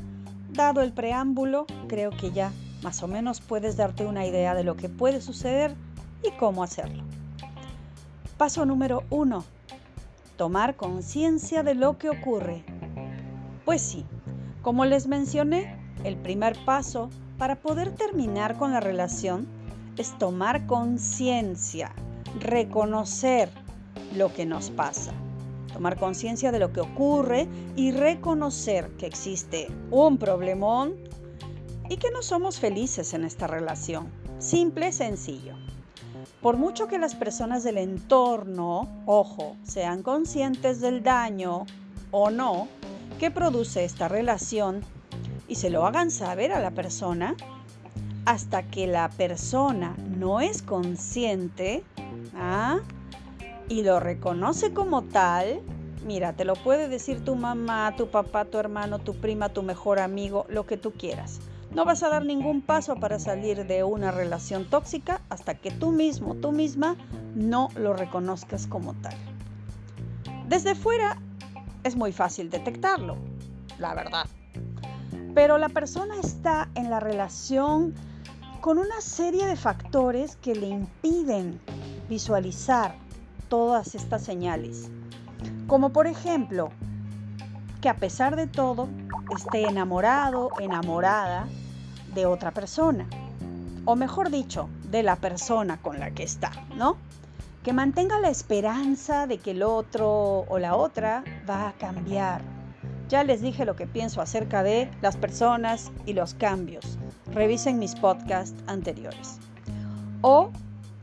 Dado 0.52 0.80
el 0.80 0.92
preámbulo, 0.92 1.66
creo 1.88 2.10
que 2.10 2.30
ya 2.30 2.52
más 2.84 3.02
o 3.02 3.08
menos 3.08 3.40
puedes 3.40 3.76
darte 3.76 4.06
una 4.06 4.24
idea 4.24 4.54
de 4.54 4.62
lo 4.62 4.76
que 4.76 4.88
puede 4.88 5.20
suceder 5.20 5.74
y 6.22 6.30
cómo 6.38 6.62
hacerlo. 6.62 7.02
Paso 8.38 8.64
número 8.66 9.02
uno. 9.10 9.42
Tomar 10.36 10.76
conciencia 10.76 11.64
de 11.64 11.74
lo 11.74 11.98
que 11.98 12.08
ocurre. 12.08 12.62
Pues 13.64 13.82
sí, 13.82 14.04
como 14.62 14.84
les 14.84 15.06
mencioné, 15.06 15.76
el 16.04 16.16
primer 16.16 16.56
paso 16.64 17.10
para 17.38 17.56
poder 17.56 17.94
terminar 17.94 18.58
con 18.58 18.72
la 18.72 18.80
relación 18.80 19.46
es 19.96 20.16
tomar 20.18 20.66
conciencia, 20.66 21.92
reconocer 22.38 23.50
lo 24.16 24.32
que 24.32 24.46
nos 24.46 24.70
pasa, 24.70 25.12
tomar 25.72 25.98
conciencia 25.98 26.52
de 26.52 26.58
lo 26.58 26.72
que 26.72 26.80
ocurre 26.80 27.48
y 27.76 27.92
reconocer 27.92 28.90
que 28.96 29.06
existe 29.06 29.68
un 29.90 30.18
problemón 30.18 30.96
y 31.88 31.96
que 31.96 32.10
no 32.10 32.22
somos 32.22 32.58
felices 32.58 33.14
en 33.14 33.24
esta 33.24 33.46
relación. 33.46 34.08
Simple, 34.38 34.92
sencillo. 34.92 35.54
Por 36.40 36.56
mucho 36.56 36.88
que 36.88 36.98
las 36.98 37.14
personas 37.14 37.62
del 37.64 37.76
entorno, 37.76 38.88
ojo, 39.04 39.56
sean 39.62 40.02
conscientes 40.02 40.80
del 40.80 41.02
daño 41.02 41.66
o 42.10 42.30
no, 42.30 42.68
que 43.20 43.30
produce 43.30 43.84
esta 43.84 44.08
relación 44.08 44.80
y 45.46 45.56
se 45.56 45.68
lo 45.68 45.86
hagan 45.86 46.10
saber 46.10 46.52
a 46.52 46.58
la 46.58 46.70
persona, 46.70 47.36
hasta 48.24 48.62
que 48.62 48.86
la 48.86 49.10
persona 49.10 49.94
no 50.16 50.40
es 50.40 50.62
consciente 50.62 51.84
¿ah? 52.34 52.78
y 53.68 53.82
lo 53.82 54.00
reconoce 54.00 54.72
como 54.72 55.02
tal, 55.02 55.60
mira, 56.06 56.32
te 56.32 56.46
lo 56.46 56.54
puede 56.54 56.88
decir 56.88 57.22
tu 57.22 57.36
mamá, 57.36 57.94
tu 57.94 58.08
papá, 58.08 58.46
tu 58.46 58.56
hermano, 58.56 58.98
tu 58.98 59.14
prima, 59.14 59.50
tu 59.50 59.62
mejor 59.62 59.98
amigo, 59.98 60.46
lo 60.48 60.64
que 60.64 60.78
tú 60.78 60.92
quieras. 60.92 61.40
No 61.74 61.84
vas 61.84 62.02
a 62.02 62.08
dar 62.08 62.24
ningún 62.24 62.62
paso 62.62 62.96
para 62.96 63.18
salir 63.18 63.66
de 63.66 63.84
una 63.84 64.12
relación 64.12 64.64
tóxica 64.64 65.20
hasta 65.28 65.56
que 65.56 65.70
tú 65.70 65.90
mismo, 65.92 66.36
tú 66.36 66.52
misma, 66.52 66.96
no 67.34 67.68
lo 67.76 67.92
reconozcas 67.92 68.66
como 68.66 68.94
tal. 68.94 69.14
Desde 70.48 70.74
fuera 70.74 71.18
es 71.84 71.96
muy 71.96 72.12
fácil 72.12 72.50
detectarlo, 72.50 73.16
la 73.78 73.94
verdad. 73.94 74.26
Pero 75.34 75.58
la 75.58 75.68
persona 75.68 76.14
está 76.20 76.68
en 76.74 76.90
la 76.90 77.00
relación 77.00 77.94
con 78.60 78.78
una 78.78 79.00
serie 79.00 79.46
de 79.46 79.56
factores 79.56 80.36
que 80.36 80.54
le 80.54 80.68
impiden 80.68 81.60
visualizar 82.08 82.94
todas 83.48 83.94
estas 83.94 84.22
señales. 84.22 84.90
Como 85.66 85.90
por 85.90 86.06
ejemplo, 86.06 86.70
que 87.80 87.88
a 87.88 87.96
pesar 87.96 88.36
de 88.36 88.46
todo 88.46 88.88
esté 89.34 89.62
enamorado, 89.62 90.50
enamorada 90.60 91.48
de 92.14 92.26
otra 92.26 92.50
persona. 92.50 93.08
O 93.84 93.96
mejor 93.96 94.30
dicho, 94.30 94.68
de 94.90 95.02
la 95.02 95.16
persona 95.16 95.78
con 95.80 95.98
la 95.98 96.10
que 96.10 96.22
está, 96.22 96.50
¿no? 96.76 96.96
Que 97.62 97.72
mantenga 97.72 98.18
la 98.20 98.30
esperanza 98.30 99.26
de 99.26 99.38
que 99.38 99.50
el 99.50 99.62
otro 99.62 100.46
o 100.48 100.58
la 100.58 100.76
otra 100.76 101.24
va 101.48 101.68
a 101.68 101.72
cambiar. 101.72 102.42
Ya 103.08 103.24
les 103.24 103.42
dije 103.42 103.64
lo 103.64 103.76
que 103.76 103.86
pienso 103.86 104.20
acerca 104.20 104.62
de 104.62 104.90
las 105.02 105.16
personas 105.16 105.90
y 106.06 106.12
los 106.12 106.34
cambios. 106.34 106.98
Revisen 107.32 107.78
mis 107.78 107.94
podcasts 107.94 108.62
anteriores. 108.66 109.38
O 110.22 110.50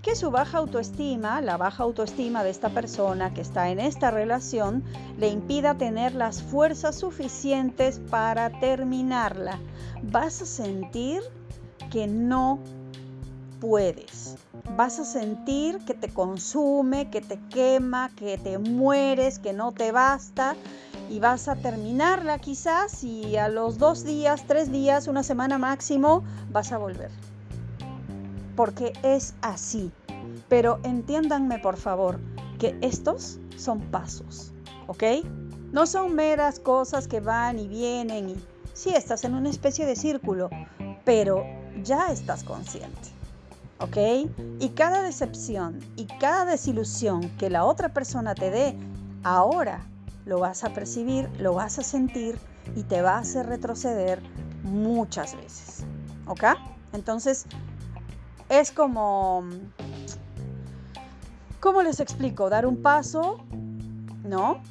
que 0.01 0.15
su 0.15 0.31
baja 0.31 0.59
autoestima, 0.59 1.41
la 1.41 1.57
baja 1.57 1.83
autoestima 1.83 2.43
de 2.43 2.49
esta 2.49 2.69
persona 2.69 3.33
que 3.33 3.41
está 3.41 3.69
en 3.69 3.79
esta 3.79 4.09
relación, 4.09 4.83
le 5.19 5.27
impida 5.27 5.77
tener 5.77 6.15
las 6.15 6.41
fuerzas 6.41 6.95
suficientes 6.95 7.99
para 8.09 8.49
terminarla. 8.61 9.59
Vas 10.03 10.41
a 10.41 10.45
sentir 10.45 11.21
que 11.91 12.07
no 12.07 12.59
puedes. 13.59 14.35
Vas 14.75 14.99
a 14.99 15.05
sentir 15.05 15.79
que 15.79 15.93
te 15.93 16.09
consume, 16.09 17.09
que 17.09 17.21
te 17.21 17.39
quema, 17.49 18.09
que 18.15 18.37
te 18.37 18.57
mueres, 18.57 19.39
que 19.39 19.53
no 19.53 19.71
te 19.71 19.91
basta 19.91 20.55
y 21.09 21.19
vas 21.19 21.47
a 21.47 21.55
terminarla 21.55 22.39
quizás 22.39 23.03
y 23.03 23.37
a 23.37 23.47
los 23.49 23.77
dos 23.77 24.03
días, 24.03 24.43
tres 24.47 24.71
días, 24.71 25.07
una 25.07 25.23
semana 25.23 25.57
máximo 25.57 26.23
vas 26.51 26.71
a 26.71 26.77
volver. 26.77 27.11
Porque 28.55 28.93
es 29.03 29.33
así. 29.41 29.91
Pero 30.49 30.79
entiéndanme 30.83 31.59
por 31.59 31.77
favor 31.77 32.19
que 32.59 32.77
estos 32.81 33.39
son 33.55 33.79
pasos, 33.91 34.53
¿ok? 34.87 35.03
No 35.71 35.85
son 35.85 36.15
meras 36.15 36.59
cosas 36.59 37.07
que 37.07 37.19
van 37.19 37.59
y 37.59 37.67
vienen 37.67 38.29
y 38.29 38.35
sí 38.73 38.91
estás 38.91 39.23
en 39.25 39.33
una 39.33 39.49
especie 39.49 39.85
de 39.85 39.95
círculo, 39.95 40.49
pero 41.03 41.43
ya 41.83 42.11
estás 42.11 42.43
consciente. 42.43 43.16
¿Ok? 43.79 43.97
Y 44.59 44.69
cada 44.69 45.01
decepción 45.01 45.79
y 45.95 46.05
cada 46.05 46.45
desilusión 46.45 47.29
que 47.37 47.49
la 47.49 47.65
otra 47.65 47.89
persona 47.89 48.35
te 48.35 48.49
dé, 48.49 48.75
ahora 49.23 49.81
lo 50.25 50.39
vas 50.39 50.63
a 50.63 50.73
percibir, 50.73 51.29
lo 51.39 51.53
vas 51.53 51.79
a 51.79 51.83
sentir 51.83 52.37
y 52.75 52.83
te 52.83 53.01
va 53.01 53.15
a 53.15 53.19
hacer 53.19 53.47
retroceder 53.47 54.21
muchas 54.63 55.35
veces, 55.35 55.85
¿ok? 56.27 56.43
Entonces, 56.93 57.45
es 58.49 58.71
como, 58.71 59.43
¿cómo 61.59 61.81
les 61.81 61.99
explico? 61.99 62.49
Dar 62.49 62.65
un 62.65 62.81
paso, 62.81 63.37
¿no? 64.23 64.61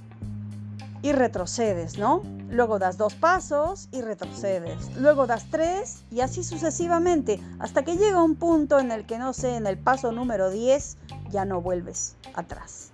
Y 1.03 1.13
retrocedes, 1.13 1.99
¿no? 1.99 2.23
Luego 2.57 2.79
das 2.79 2.97
dos 2.97 3.15
pasos 3.15 3.91
y 3.93 4.01
retrocedes. 4.01 4.97
Luego 4.97 5.27
das 5.27 5.45
tres 5.51 6.05
y 6.11 6.23
así 6.23 6.43
sucesivamente 6.43 7.39
hasta 7.59 7.85
que 7.85 7.99
llega 7.99 8.23
un 8.23 8.35
punto 8.35 8.79
en 8.79 8.91
el 8.91 9.05
que, 9.05 9.19
no 9.19 9.35
sé, 9.35 9.57
en 9.57 9.67
el 9.67 9.77
paso 9.77 10.11
número 10.11 10.49
10 10.49 10.97
ya 11.31 11.45
no 11.45 11.61
vuelves 11.61 12.17
atrás. 12.33 12.93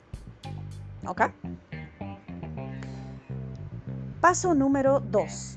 ¿Ok? 1.07 1.23
Paso 4.21 4.57
número 4.57 4.99
2. 4.99 5.57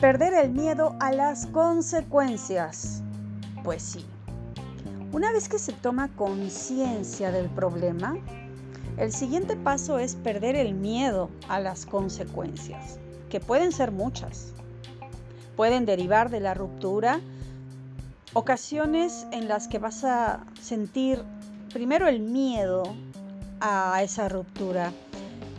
Perder 0.00 0.32
el 0.32 0.52
miedo 0.52 0.96
a 1.00 1.12
las 1.12 1.44
consecuencias. 1.48 3.02
Pues 3.62 3.82
sí. 3.82 4.06
Una 5.12 5.30
vez 5.32 5.50
que 5.50 5.58
se 5.58 5.74
toma 5.74 6.08
conciencia 6.16 7.30
del 7.30 7.50
problema, 7.50 8.16
el 8.98 9.12
siguiente 9.12 9.56
paso 9.56 9.98
es 9.98 10.14
perder 10.16 10.56
el 10.56 10.74
miedo 10.74 11.30
a 11.48 11.60
las 11.60 11.86
consecuencias, 11.86 12.98
que 13.30 13.40
pueden 13.40 13.72
ser 13.72 13.90
muchas. 13.90 14.52
Pueden 15.56 15.86
derivar 15.86 16.30
de 16.30 16.40
la 16.40 16.54
ruptura, 16.54 17.20
ocasiones 18.34 19.26
en 19.32 19.48
las 19.48 19.68
que 19.68 19.78
vas 19.78 20.04
a 20.04 20.44
sentir 20.60 21.22
primero 21.72 22.06
el 22.06 22.20
miedo 22.20 22.82
a 23.60 24.02
esa 24.02 24.28
ruptura, 24.28 24.92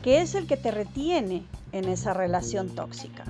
que 0.03 0.21
es 0.21 0.35
el 0.35 0.47
que 0.47 0.57
te 0.57 0.71
retiene 0.71 1.43
en 1.71 1.85
esa 1.85 2.13
relación 2.13 2.69
tóxica. 2.69 3.23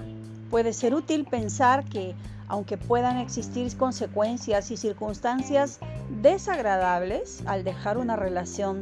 Puede 0.50 0.74
ser 0.74 0.94
útil 0.94 1.26
pensar 1.26 1.86
que, 1.86 2.14
aunque 2.48 2.78
puedan 2.78 3.18
existir 3.18 3.76
consecuencias 3.78 4.70
y 4.70 4.78
circunstancias 4.78 5.80
desagradables 6.22 7.42
al 7.46 7.64
dejar 7.64 7.98
una 7.98 8.16
relación 8.16 8.82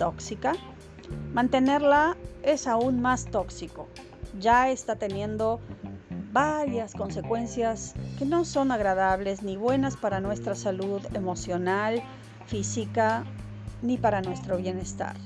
tóxica, 0.00 0.54
mantenerla 1.34 2.16
es 2.42 2.66
aún 2.66 3.02
más 3.02 3.26
tóxico. 3.26 3.86
Ya 4.38 4.70
está 4.70 4.96
teniendo 4.96 5.60
varias 6.32 6.94
consecuencias 6.94 7.94
que 8.18 8.24
no 8.24 8.46
son 8.46 8.72
agradables 8.72 9.42
ni 9.42 9.58
buenas 9.58 9.98
para 9.98 10.20
nuestra 10.20 10.54
salud 10.54 11.02
emocional, 11.12 12.02
física, 12.46 13.24
ni 13.82 13.98
para 13.98 14.22
nuestro 14.22 14.56
bienestar. 14.56 15.16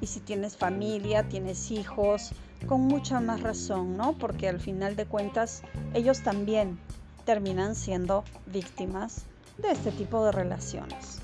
Y 0.00 0.06
si 0.06 0.20
tienes 0.20 0.56
familia, 0.56 1.28
tienes 1.28 1.70
hijos, 1.70 2.32
con 2.66 2.80
mucha 2.80 3.20
más 3.20 3.42
razón, 3.42 3.98
¿no? 3.98 4.14
Porque 4.14 4.48
al 4.48 4.58
final 4.58 4.96
de 4.96 5.04
cuentas 5.04 5.62
ellos 5.92 6.22
también 6.22 6.78
terminan 7.26 7.74
siendo 7.74 8.24
víctimas 8.46 9.26
de 9.58 9.70
este 9.72 9.90
tipo 9.90 10.24
de 10.24 10.32
relaciones. 10.32 11.17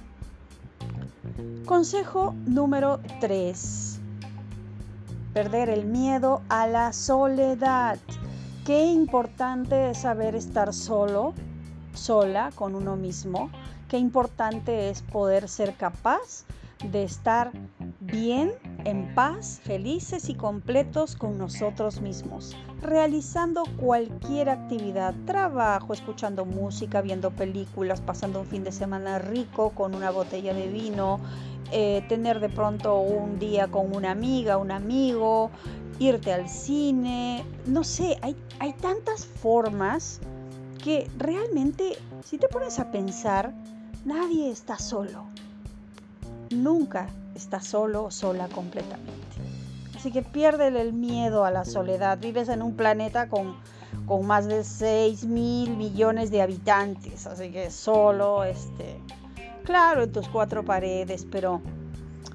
Consejo 1.66 2.34
número 2.46 3.00
3. 3.20 4.00
Perder 5.32 5.68
el 5.70 5.84
miedo 5.86 6.42
a 6.48 6.66
la 6.66 6.92
soledad. 6.92 7.98
Qué 8.64 8.84
importante 8.86 9.90
es 9.90 9.98
saber 9.98 10.34
estar 10.34 10.72
solo, 10.72 11.34
sola 11.94 12.50
con 12.54 12.74
uno 12.74 12.96
mismo. 12.96 13.50
Qué 13.88 13.98
importante 13.98 14.90
es 14.90 15.02
poder 15.02 15.48
ser 15.48 15.74
capaz 15.76 16.44
de 16.90 17.04
estar 17.04 17.52
bien, 18.00 18.52
en 18.84 19.14
paz, 19.14 19.60
felices 19.64 20.28
y 20.28 20.34
completos 20.34 21.16
con 21.16 21.38
nosotros 21.38 22.00
mismos, 22.00 22.56
realizando 22.82 23.64
cualquier 23.78 24.50
actividad, 24.50 25.14
trabajo, 25.24 25.92
escuchando 25.94 26.44
música, 26.44 27.00
viendo 27.00 27.30
películas, 27.30 28.00
pasando 28.00 28.40
un 28.40 28.46
fin 28.46 28.62
de 28.62 28.72
semana 28.72 29.18
rico 29.18 29.70
con 29.70 29.94
una 29.94 30.10
botella 30.10 30.52
de 30.52 30.68
vino, 30.68 31.18
eh, 31.72 32.04
tener 32.08 32.40
de 32.40 32.50
pronto 32.50 33.00
un 33.00 33.38
día 33.38 33.68
con 33.68 33.94
una 33.96 34.10
amiga, 34.10 34.58
un 34.58 34.70
amigo, 34.70 35.50
irte 35.98 36.32
al 36.32 36.48
cine, 36.48 37.44
no 37.66 37.84
sé, 37.84 38.18
hay, 38.20 38.36
hay 38.58 38.74
tantas 38.74 39.24
formas 39.24 40.20
que 40.82 41.08
realmente, 41.16 41.96
si 42.22 42.36
te 42.36 42.48
pones 42.48 42.78
a 42.78 42.90
pensar, 42.90 43.54
nadie 44.04 44.50
está 44.50 44.78
solo. 44.78 45.33
Nunca 46.50 47.08
está 47.34 47.60
solo 47.60 48.04
o 48.04 48.10
sola 48.10 48.48
completamente. 48.48 49.12
Así 49.96 50.12
que 50.12 50.22
pierde 50.22 50.68
el 50.68 50.92
miedo 50.92 51.44
a 51.44 51.50
la 51.50 51.64
soledad. 51.64 52.18
Vives 52.18 52.48
en 52.48 52.62
un 52.62 52.76
planeta 52.76 53.28
con, 53.28 53.56
con 54.06 54.26
más 54.26 54.46
de 54.46 54.64
6 54.64 55.24
mil 55.24 55.76
millones 55.76 56.30
de 56.30 56.42
habitantes. 56.42 57.26
Así 57.26 57.50
que 57.50 57.70
solo, 57.70 58.44
este, 58.44 58.98
claro, 59.64 60.02
en 60.02 60.12
tus 60.12 60.28
cuatro 60.28 60.64
paredes, 60.64 61.26
pero 61.30 61.60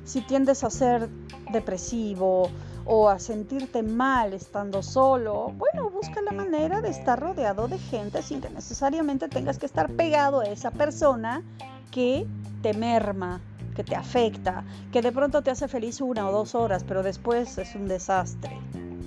si 0.03 0.21
tiendes 0.21 0.63
a 0.63 0.69
ser 0.69 1.09
depresivo, 1.51 2.49
o 2.91 3.07
a 3.07 3.19
sentirte 3.19 3.83
mal 3.83 4.33
estando 4.33 4.81
solo, 4.81 5.53
bueno, 5.55 5.91
busca 5.91 6.23
la 6.23 6.31
manera 6.31 6.81
de 6.81 6.89
estar 6.89 7.19
rodeado 7.19 7.67
de 7.67 7.77
gente 7.77 8.23
sin 8.23 8.41
que 8.41 8.49
necesariamente 8.49 9.29
tengas 9.29 9.59
que 9.59 9.67
estar 9.67 9.91
pegado 9.91 10.39
a 10.39 10.45
esa 10.45 10.71
persona 10.71 11.43
que 11.91 12.25
te 12.63 12.73
merma, 12.73 13.41
que 13.75 13.83
te 13.83 13.95
afecta, 13.95 14.63
que 14.91 15.01
de 15.01 15.11
pronto 15.11 15.41
te 15.41 15.51
hace 15.51 15.67
feliz 15.67 16.01
una 16.01 16.27
o 16.27 16.31
dos 16.31 16.55
horas, 16.55 16.83
pero 16.83 17.03
después 17.03 17.57
es 17.57 17.75
un 17.75 17.87
desastre, 17.87 18.57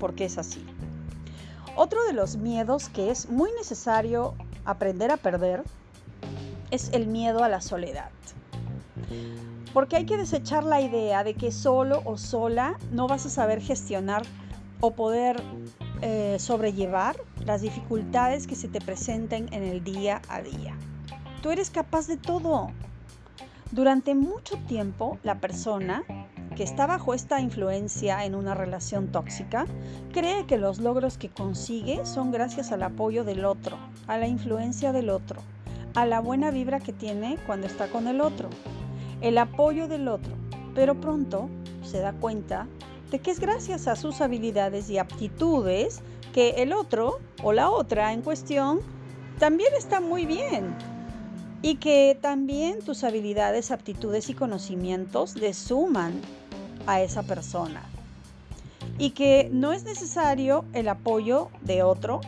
porque 0.00 0.24
es 0.24 0.38
así. 0.38 0.64
Otro 1.76 2.04
de 2.04 2.12
los 2.12 2.36
miedos 2.36 2.88
que 2.88 3.10
es 3.10 3.30
muy 3.30 3.50
necesario 3.52 4.34
aprender 4.64 5.10
a 5.10 5.16
perder 5.16 5.62
es 6.70 6.90
el 6.92 7.06
miedo 7.06 7.42
a 7.44 7.48
la 7.48 7.60
soledad. 7.60 8.10
Porque 9.72 9.96
hay 9.96 10.04
que 10.04 10.18
desechar 10.18 10.64
la 10.64 10.80
idea 10.80 11.24
de 11.24 11.34
que 11.34 11.50
solo 11.50 12.02
o 12.04 12.18
sola 12.18 12.78
no 12.90 13.08
vas 13.08 13.24
a 13.24 13.30
saber 13.30 13.60
gestionar 13.60 14.22
o 14.80 14.90
poder 14.90 15.42
eh, 16.02 16.36
sobrellevar 16.38 17.16
las 17.46 17.62
dificultades 17.62 18.46
que 18.46 18.56
se 18.56 18.68
te 18.68 18.80
presenten 18.80 19.48
en 19.52 19.62
el 19.62 19.82
día 19.82 20.20
a 20.28 20.42
día. 20.42 20.76
Tú 21.42 21.50
eres 21.50 21.70
capaz 21.70 22.06
de 22.06 22.16
todo. 22.16 22.70
Durante 23.72 24.14
mucho 24.14 24.56
tiempo, 24.68 25.18
la 25.22 25.40
persona 25.40 26.04
que 26.56 26.62
está 26.62 26.86
bajo 26.86 27.14
esta 27.14 27.40
influencia 27.40 28.24
en 28.24 28.34
una 28.34 28.54
relación 28.54 29.10
tóxica 29.10 29.66
cree 30.12 30.46
que 30.46 30.58
los 30.58 30.78
logros 30.78 31.18
que 31.18 31.30
consigue 31.30 32.04
son 32.04 32.30
gracias 32.30 32.70
al 32.70 32.82
apoyo 32.82 33.24
del 33.24 33.44
otro, 33.44 33.78
a 34.06 34.18
la 34.18 34.28
influencia 34.28 34.92
del 34.92 35.08
otro, 35.08 35.40
a 35.94 36.04
la 36.06 36.20
buena 36.20 36.50
vibra 36.50 36.78
que 36.80 36.92
tiene 36.92 37.38
cuando 37.46 37.66
está 37.66 37.88
con 37.88 38.06
el 38.06 38.20
otro 38.20 38.50
el 39.22 39.38
apoyo 39.38 39.88
del 39.88 40.08
otro, 40.08 40.32
pero 40.74 41.00
pronto 41.00 41.48
se 41.82 42.00
da 42.00 42.12
cuenta 42.12 42.66
de 43.10 43.20
que 43.20 43.30
es 43.30 43.40
gracias 43.40 43.88
a 43.88 43.96
sus 43.96 44.20
habilidades 44.20 44.90
y 44.90 44.98
aptitudes 44.98 46.02
que 46.34 46.50
el 46.62 46.72
otro 46.72 47.20
o 47.42 47.52
la 47.52 47.70
otra 47.70 48.12
en 48.12 48.22
cuestión 48.22 48.80
también 49.38 49.72
está 49.78 50.00
muy 50.00 50.26
bien 50.26 50.74
y 51.62 51.76
que 51.76 52.18
también 52.20 52.80
tus 52.80 53.04
habilidades, 53.04 53.70
aptitudes 53.70 54.28
y 54.28 54.34
conocimientos 54.34 55.36
le 55.36 55.54
suman 55.54 56.20
a 56.86 57.00
esa 57.00 57.22
persona 57.22 57.82
y 58.98 59.10
que 59.10 59.48
no 59.52 59.72
es 59.72 59.84
necesario 59.84 60.64
el 60.72 60.88
apoyo 60.88 61.50
de 61.62 61.82
otro 61.82 62.20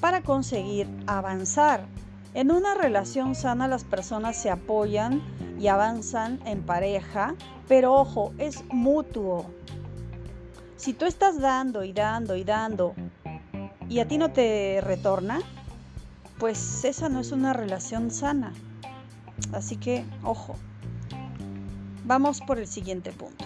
para 0.00 0.22
conseguir 0.22 0.88
avanzar. 1.06 1.86
En 2.34 2.50
una 2.50 2.74
relación 2.74 3.34
sana 3.34 3.68
las 3.68 3.84
personas 3.84 4.36
se 4.36 4.50
apoyan 4.50 5.22
y 5.58 5.66
avanzan 5.66 6.38
en 6.44 6.62
pareja, 6.62 7.34
pero 7.66 7.94
ojo, 7.94 8.32
es 8.38 8.62
mutuo. 8.70 9.46
Si 10.76 10.92
tú 10.92 11.04
estás 11.04 11.40
dando 11.40 11.82
y 11.82 11.92
dando 11.92 12.36
y 12.36 12.44
dando 12.44 12.94
y 13.88 13.98
a 13.98 14.06
ti 14.06 14.18
no 14.18 14.30
te 14.30 14.80
retorna, 14.82 15.40
pues 16.38 16.84
esa 16.84 17.08
no 17.08 17.18
es 17.20 17.32
una 17.32 17.52
relación 17.52 18.10
sana. 18.10 18.52
Así 19.52 19.76
que, 19.76 20.04
ojo, 20.22 20.56
vamos 22.04 22.40
por 22.40 22.58
el 22.58 22.66
siguiente 22.66 23.12
punto. 23.12 23.44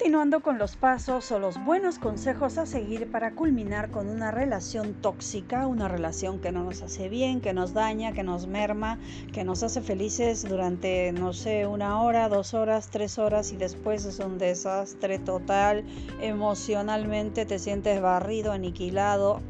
Continuando 0.00 0.40
con 0.40 0.56
los 0.56 0.76
pasos 0.76 1.30
o 1.30 1.38
los 1.38 1.62
buenos 1.62 1.98
consejos 1.98 2.56
a 2.56 2.64
seguir 2.64 3.10
para 3.10 3.32
culminar 3.32 3.90
con 3.90 4.08
una 4.08 4.30
relación 4.30 4.94
tóxica, 4.94 5.66
una 5.66 5.88
relación 5.88 6.38
que 6.40 6.52
no 6.52 6.64
nos 6.64 6.80
hace 6.80 7.10
bien, 7.10 7.42
que 7.42 7.52
nos 7.52 7.74
daña, 7.74 8.12
que 8.12 8.22
nos 8.22 8.46
merma, 8.46 8.98
que 9.34 9.44
nos 9.44 9.62
hace 9.62 9.82
felices 9.82 10.48
durante, 10.48 11.12
no 11.12 11.34
sé, 11.34 11.66
una 11.66 12.00
hora, 12.00 12.30
dos 12.30 12.54
horas, 12.54 12.88
tres 12.88 13.18
horas 13.18 13.52
y 13.52 13.58
después 13.58 14.06
es 14.06 14.20
un 14.20 14.38
desastre 14.38 15.18
total, 15.18 15.84
emocionalmente 16.22 17.44
te 17.44 17.58
sientes 17.58 18.00
barrido, 18.00 18.52
aniquilado, 18.52 19.42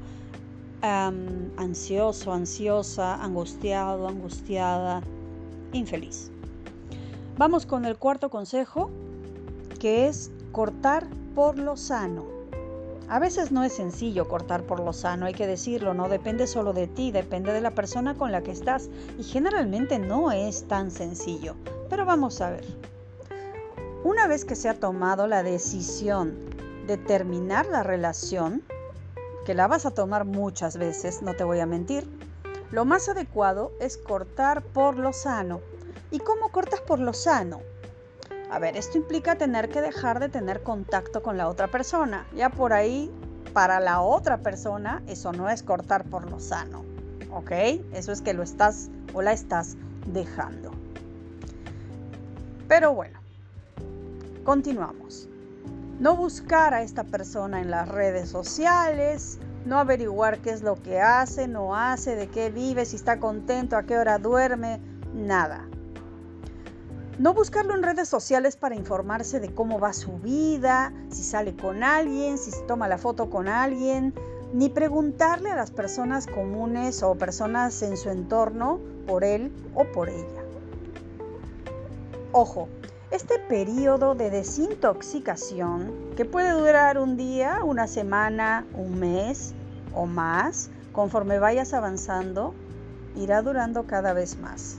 ansioso, 0.83 2.33
ansiosa, 2.33 3.23
angustiado, 3.23 4.09
angustiada, 4.09 5.01
infeliz. 5.73 6.33
Vamos 7.39 7.67
con 7.67 7.85
el 7.85 7.97
cuarto 7.99 8.31
consejo, 8.31 8.91
que 9.79 10.09
es 10.09 10.33
cortar 10.53 11.07
por 11.35 11.59
lo 11.59 11.77
sano. 11.77 12.25
A 13.09 13.19
veces 13.19 13.51
no 13.51 13.65
es 13.65 13.73
sencillo 13.73 14.29
cortar 14.29 14.63
por 14.63 14.81
lo 14.81 14.93
sano, 14.93 15.27
hay 15.27 15.35
que 15.35 15.47
decirlo, 15.47 15.95
no 15.95 16.09
depende 16.09 16.47
solo 16.47 16.73
de 16.73 16.87
ti, 16.87 17.11
depende 17.11 17.53
de 17.53 17.61
la 17.61 17.73
persona 17.73 18.17
con 18.17 18.31
la 18.31 18.43
que 18.43 18.53
estás 18.53 18.89
y 19.19 19.25
generalmente 19.25 19.99
no 19.99 20.31
es 20.31 20.69
tan 20.69 20.91
sencillo. 20.91 21.57
Pero 21.89 22.05
vamos 22.05 22.41
a 22.41 22.51
ver. 22.51 22.65
Una 24.05 24.27
vez 24.29 24.45
que 24.45 24.55
se 24.55 24.69
ha 24.69 24.79
tomado 24.79 25.27
la 25.27 25.43
decisión 25.43 26.37
de 26.87 26.97
terminar 26.97 27.67
la 27.67 27.83
relación, 27.83 28.63
que 29.45 29.55
la 29.55 29.67
vas 29.67 29.87
a 29.87 29.91
tomar 29.91 30.25
muchas 30.25 30.77
veces, 30.77 31.23
no 31.23 31.35
te 31.35 31.45
voy 31.45 31.61
a 31.61 31.67
mentir, 31.67 32.09
lo 32.71 32.85
más 32.85 33.09
adecuado 33.09 33.73
es 33.81 33.97
cortar 33.97 34.63
por 34.63 34.97
lo 34.97 35.13
sano. 35.13 35.61
¿Y 36.13 36.21
cómo 36.21 36.51
cortas 36.51 36.81
por 36.81 37.01
lo 37.01 37.13
sano? 37.13 37.61
A 38.51 38.59
ver, 38.59 38.77
esto 38.77 38.99
implica 38.99 39.37
tener 39.37 39.69
que 39.69 39.81
dejar 39.81 40.19
de 40.19 40.29
tener 40.29 40.63
contacto 40.63 41.23
con 41.23 41.37
la 41.37 41.49
otra 41.49 41.69
persona. 41.69 42.27
Ya 42.35 42.51
por 42.51 42.73
ahí, 42.73 43.11
para 43.53 43.79
la 43.79 44.01
otra 44.01 44.39
persona, 44.39 45.03
eso 45.07 45.33
no 45.33 45.49
es 45.49 45.63
cortar 45.63 46.05
por 46.05 46.29
lo 46.29 46.41
sano. 46.41 46.85
¿Ok? 47.33 47.53
Eso 47.93 48.11
es 48.11 48.23
que 48.23 48.35
lo 48.35 48.43
estás 48.43 48.91
o 49.15 49.23
la 49.23 49.33
estás 49.33 49.77
dejando. 50.07 50.73
Pero 52.67 52.93
bueno, 52.93 53.21
continuamos. 54.43 55.29
No 56.01 56.17
buscar 56.17 56.75
a 56.75 56.83
esta 56.83 57.05
persona 57.05 57.61
en 57.61 57.71
las 57.71 57.89
redes 57.89 58.29
sociales, 58.29 59.39
no 59.65 59.79
averiguar 59.79 60.39
qué 60.39 60.51
es 60.51 60.63
lo 60.63 60.75
que 60.75 61.01
hace, 61.01 61.47
no 61.47 61.77
hace, 61.77 62.17
de 62.17 62.29
qué 62.29 62.51
vive, 62.51 62.85
si 62.85 62.97
está 62.97 63.21
contento, 63.21 63.77
a 63.77 63.85
qué 63.85 63.97
hora 63.99 64.19
duerme, 64.19 64.81
nada. 65.15 65.69
No 67.21 67.35
buscarlo 67.35 67.75
en 67.75 67.83
redes 67.83 68.09
sociales 68.09 68.57
para 68.57 68.77
informarse 68.77 69.41
de 69.41 69.53
cómo 69.53 69.79
va 69.79 69.93
su 69.93 70.13
vida, 70.21 70.91
si 71.11 71.23
sale 71.23 71.55
con 71.55 71.83
alguien, 71.85 72.39
si 72.39 72.51
se 72.51 72.63
toma 72.63 72.89
la 72.89 72.97
foto 72.97 73.29
con 73.29 73.47
alguien, 73.47 74.15
ni 74.55 74.71
preguntarle 74.71 75.51
a 75.51 75.55
las 75.55 75.71
personas 75.71 76.27
comunes 76.27 77.03
o 77.03 77.17
personas 77.17 77.83
en 77.83 77.99
su 77.99 78.09
entorno 78.09 78.81
por 79.07 79.23
él 79.23 79.53
o 79.75 79.85
por 79.85 80.09
ella. 80.09 80.43
Ojo, 82.33 82.71
este 83.11 83.39
periodo 83.39 84.15
de 84.15 84.31
desintoxicación, 84.31 85.93
que 86.17 86.25
puede 86.25 86.53
durar 86.53 86.99
un 86.99 87.19
día, 87.19 87.63
una 87.63 87.87
semana, 87.87 88.65
un 88.73 88.99
mes 88.99 89.53
o 89.93 90.07
más, 90.07 90.71
conforme 90.93 91.39
vayas 91.39 91.75
avanzando, 91.75 92.55
irá 93.15 93.43
durando 93.43 93.87
cada 93.87 94.15
vez 94.15 94.39
más. 94.39 94.79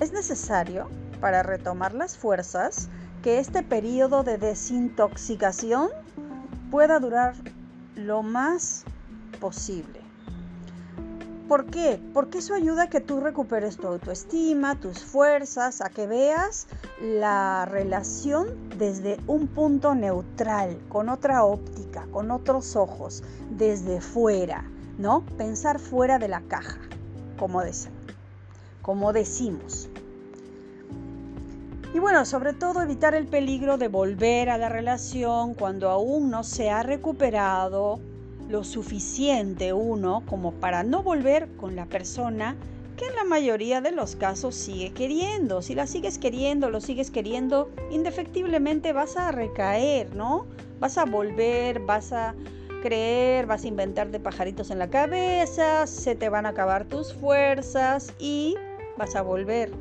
Es 0.00 0.14
necesario 0.14 0.88
para 1.20 1.42
retomar 1.42 1.94
las 1.94 2.16
fuerzas 2.16 2.88
que 3.22 3.38
este 3.38 3.62
periodo 3.62 4.22
de 4.22 4.38
desintoxicación 4.38 5.90
pueda 6.70 6.98
durar 6.98 7.34
lo 7.94 8.22
más 8.22 8.84
posible. 9.40 10.00
¿Por 11.50 11.66
qué? 11.66 12.00
Porque 12.14 12.38
eso 12.38 12.54
ayuda 12.54 12.84
a 12.84 12.88
que 12.88 13.00
tú 13.00 13.18
recuperes 13.18 13.76
tu 13.76 13.88
autoestima, 13.88 14.78
tus 14.78 15.02
fuerzas, 15.02 15.80
a 15.80 15.88
que 15.88 16.06
veas 16.06 16.68
la 17.02 17.66
relación 17.68 18.70
desde 18.78 19.18
un 19.26 19.48
punto 19.48 19.96
neutral, 19.96 20.78
con 20.88 21.08
otra 21.08 21.42
óptica, 21.42 22.06
con 22.12 22.30
otros 22.30 22.76
ojos, 22.76 23.24
desde 23.50 24.00
fuera, 24.00 24.62
¿no? 24.96 25.26
Pensar 25.36 25.80
fuera 25.80 26.20
de 26.20 26.28
la 26.28 26.40
caja, 26.42 26.78
como, 27.36 27.62
como 28.80 29.12
decimos. 29.12 29.89
Y 31.92 31.98
bueno, 31.98 32.24
sobre 32.24 32.52
todo 32.52 32.82
evitar 32.82 33.14
el 33.14 33.26
peligro 33.26 33.76
de 33.76 33.88
volver 33.88 34.48
a 34.48 34.58
la 34.58 34.68
relación 34.68 35.54
cuando 35.54 35.90
aún 35.90 36.30
no 36.30 36.44
se 36.44 36.70
ha 36.70 36.84
recuperado 36.84 37.98
lo 38.48 38.62
suficiente 38.62 39.72
uno 39.72 40.22
como 40.26 40.52
para 40.52 40.84
no 40.84 41.02
volver 41.02 41.48
con 41.56 41.74
la 41.74 41.86
persona 41.86 42.56
que 42.96 43.06
en 43.06 43.16
la 43.16 43.24
mayoría 43.24 43.80
de 43.80 43.90
los 43.90 44.14
casos 44.14 44.54
sigue 44.54 44.92
queriendo. 44.92 45.62
Si 45.62 45.74
la 45.74 45.88
sigues 45.88 46.18
queriendo, 46.18 46.70
lo 46.70 46.80
sigues 46.80 47.10
queriendo, 47.10 47.70
indefectiblemente 47.90 48.92
vas 48.92 49.16
a 49.16 49.32
recaer, 49.32 50.14
¿no? 50.14 50.46
Vas 50.78 50.96
a 50.96 51.06
volver, 51.06 51.80
vas 51.80 52.12
a 52.12 52.34
creer, 52.82 53.46
vas 53.46 53.64
a 53.64 53.68
inventar 53.68 54.10
de 54.10 54.20
pajaritos 54.20 54.70
en 54.70 54.78
la 54.78 54.90
cabeza, 54.90 55.88
se 55.88 56.14
te 56.14 56.28
van 56.28 56.46
a 56.46 56.50
acabar 56.50 56.84
tus 56.84 57.14
fuerzas 57.14 58.12
y 58.20 58.54
vas 58.96 59.16
a 59.16 59.22
volver. 59.22 59.72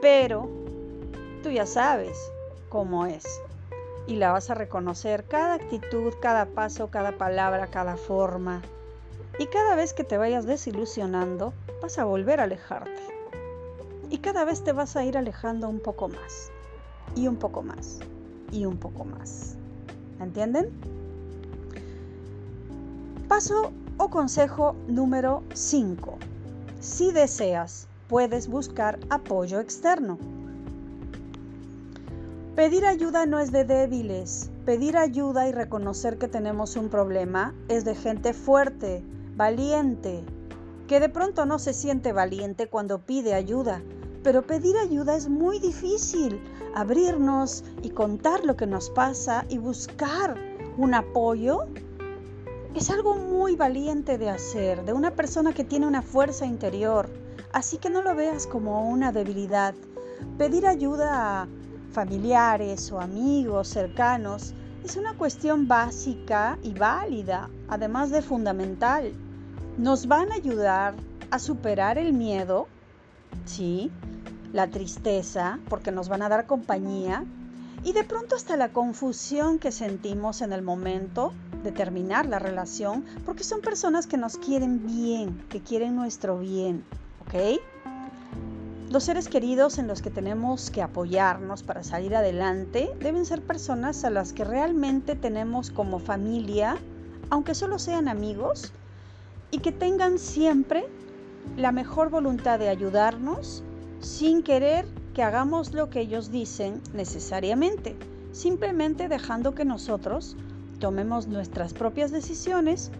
Pero 0.00 0.59
tú 1.40 1.50
ya 1.50 1.66
sabes 1.66 2.30
cómo 2.68 3.06
es. 3.06 3.24
Y 4.06 4.16
la 4.16 4.32
vas 4.32 4.50
a 4.50 4.54
reconocer 4.54 5.24
cada 5.24 5.54
actitud, 5.54 6.12
cada 6.20 6.46
paso, 6.46 6.88
cada 6.90 7.12
palabra, 7.12 7.68
cada 7.68 7.96
forma. 7.96 8.62
Y 9.38 9.46
cada 9.46 9.74
vez 9.74 9.92
que 9.92 10.04
te 10.04 10.18
vayas 10.18 10.46
desilusionando, 10.46 11.52
vas 11.82 11.98
a 11.98 12.04
volver 12.04 12.40
a 12.40 12.44
alejarte. 12.44 13.02
Y 14.10 14.18
cada 14.18 14.44
vez 14.44 14.64
te 14.64 14.72
vas 14.72 14.96
a 14.96 15.04
ir 15.04 15.16
alejando 15.16 15.68
un 15.68 15.80
poco 15.80 16.08
más. 16.08 16.50
Y 17.14 17.28
un 17.28 17.36
poco 17.36 17.62
más. 17.62 18.00
Y 18.50 18.66
un 18.66 18.76
poco 18.76 19.04
más. 19.04 19.54
¿Entienden? 20.20 20.70
Paso 23.28 23.72
o 23.96 24.10
consejo 24.10 24.74
número 24.88 25.44
5. 25.54 26.18
Si 26.80 27.12
deseas, 27.12 27.86
puedes 28.08 28.48
buscar 28.48 28.98
apoyo 29.08 29.60
externo. 29.60 30.18
Pedir 32.60 32.84
ayuda 32.84 33.24
no 33.24 33.38
es 33.38 33.52
de 33.52 33.64
débiles. 33.64 34.50
Pedir 34.66 34.98
ayuda 34.98 35.48
y 35.48 35.52
reconocer 35.52 36.18
que 36.18 36.28
tenemos 36.28 36.76
un 36.76 36.90
problema 36.90 37.54
es 37.68 37.86
de 37.86 37.94
gente 37.94 38.34
fuerte, 38.34 39.02
valiente, 39.34 40.22
que 40.86 41.00
de 41.00 41.08
pronto 41.08 41.46
no 41.46 41.58
se 41.58 41.72
siente 41.72 42.12
valiente 42.12 42.66
cuando 42.66 42.98
pide 42.98 43.32
ayuda. 43.32 43.80
Pero 44.22 44.42
pedir 44.42 44.76
ayuda 44.76 45.16
es 45.16 45.30
muy 45.30 45.58
difícil. 45.58 46.38
Abrirnos 46.74 47.64
y 47.82 47.88
contar 47.88 48.44
lo 48.44 48.58
que 48.58 48.66
nos 48.66 48.90
pasa 48.90 49.46
y 49.48 49.56
buscar 49.56 50.36
un 50.76 50.92
apoyo 50.92 51.60
es 52.74 52.90
algo 52.90 53.14
muy 53.14 53.56
valiente 53.56 54.18
de 54.18 54.28
hacer, 54.28 54.84
de 54.84 54.92
una 54.92 55.12
persona 55.12 55.54
que 55.54 55.64
tiene 55.64 55.86
una 55.86 56.02
fuerza 56.02 56.44
interior. 56.44 57.08
Así 57.54 57.78
que 57.78 57.88
no 57.88 58.02
lo 58.02 58.14
veas 58.14 58.46
como 58.46 58.86
una 58.90 59.12
debilidad. 59.12 59.74
Pedir 60.36 60.66
ayuda 60.66 61.48
familiares 61.92 62.90
o 62.92 63.00
amigos 63.00 63.68
cercanos 63.68 64.54
es 64.84 64.96
una 64.96 65.14
cuestión 65.14 65.68
básica 65.68 66.58
y 66.62 66.72
válida, 66.72 67.50
además 67.68 68.10
de 68.10 68.22
fundamental. 68.22 69.12
Nos 69.76 70.06
van 70.06 70.32
a 70.32 70.36
ayudar 70.36 70.94
a 71.30 71.38
superar 71.38 71.98
el 71.98 72.12
miedo, 72.12 72.66
sí, 73.44 73.90
la 74.52 74.68
tristeza, 74.68 75.58
porque 75.68 75.92
nos 75.92 76.08
van 76.08 76.22
a 76.22 76.28
dar 76.28 76.46
compañía, 76.46 77.24
y 77.82 77.92
de 77.92 78.04
pronto 78.04 78.36
hasta 78.36 78.56
la 78.56 78.72
confusión 78.72 79.58
que 79.58 79.72
sentimos 79.72 80.42
en 80.42 80.52
el 80.52 80.62
momento 80.62 81.32
de 81.62 81.72
terminar 81.72 82.26
la 82.26 82.38
relación, 82.38 83.04
porque 83.24 83.44
son 83.44 83.60
personas 83.60 84.06
que 84.06 84.16
nos 84.16 84.36
quieren 84.38 84.86
bien, 84.86 85.44
que 85.48 85.60
quieren 85.60 85.96
nuestro 85.96 86.38
bien, 86.38 86.84
¿ok? 87.22 87.60
Los 88.90 89.04
seres 89.04 89.28
queridos 89.28 89.78
en 89.78 89.86
los 89.86 90.02
que 90.02 90.10
tenemos 90.10 90.72
que 90.72 90.82
apoyarnos 90.82 91.62
para 91.62 91.84
salir 91.84 92.16
adelante 92.16 92.90
deben 92.98 93.24
ser 93.24 93.40
personas 93.40 94.04
a 94.04 94.10
las 94.10 94.32
que 94.32 94.42
realmente 94.42 95.14
tenemos 95.14 95.70
como 95.70 96.00
familia, 96.00 96.76
aunque 97.30 97.54
solo 97.54 97.78
sean 97.78 98.08
amigos, 98.08 98.72
y 99.52 99.58
que 99.58 99.70
tengan 99.70 100.18
siempre 100.18 100.88
la 101.56 101.70
mejor 101.70 102.10
voluntad 102.10 102.58
de 102.58 102.68
ayudarnos 102.68 103.62
sin 104.00 104.42
querer 104.42 104.86
que 105.14 105.22
hagamos 105.22 105.72
lo 105.72 105.88
que 105.88 106.00
ellos 106.00 106.32
dicen 106.32 106.80
necesariamente, 106.92 107.94
simplemente 108.32 109.06
dejando 109.06 109.54
que 109.54 109.64
nosotros 109.64 110.36
tomemos 110.80 111.28
nuestras 111.28 111.74
propias 111.74 112.10
decisiones 112.10 112.90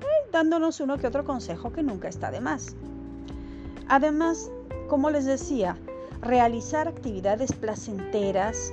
y 0.00 0.32
dándonos 0.32 0.80
uno 0.80 0.96
que 0.96 1.06
otro 1.06 1.26
consejo 1.26 1.70
que 1.70 1.82
nunca 1.82 2.08
está 2.08 2.30
de 2.30 2.40
más. 2.40 2.76
Además, 3.88 4.50
como 4.88 5.10
les 5.10 5.24
decía, 5.24 5.76
realizar 6.20 6.88
actividades 6.88 7.52
placenteras 7.52 8.72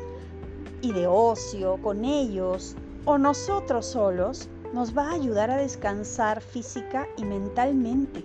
y 0.82 0.92
de 0.94 1.08
ocio 1.08 1.78
con 1.82 2.06
ellos 2.06 2.76
o 3.06 3.18
nosotros 3.18 3.86
solos 3.86 4.50
nos 4.74 4.98
va 4.98 5.10
a 5.10 5.14
ayudar 5.14 5.52
a 5.52 5.58
descansar 5.58 6.42
física 6.42 7.08
y 7.18 7.24
mentalmente, 7.24 8.24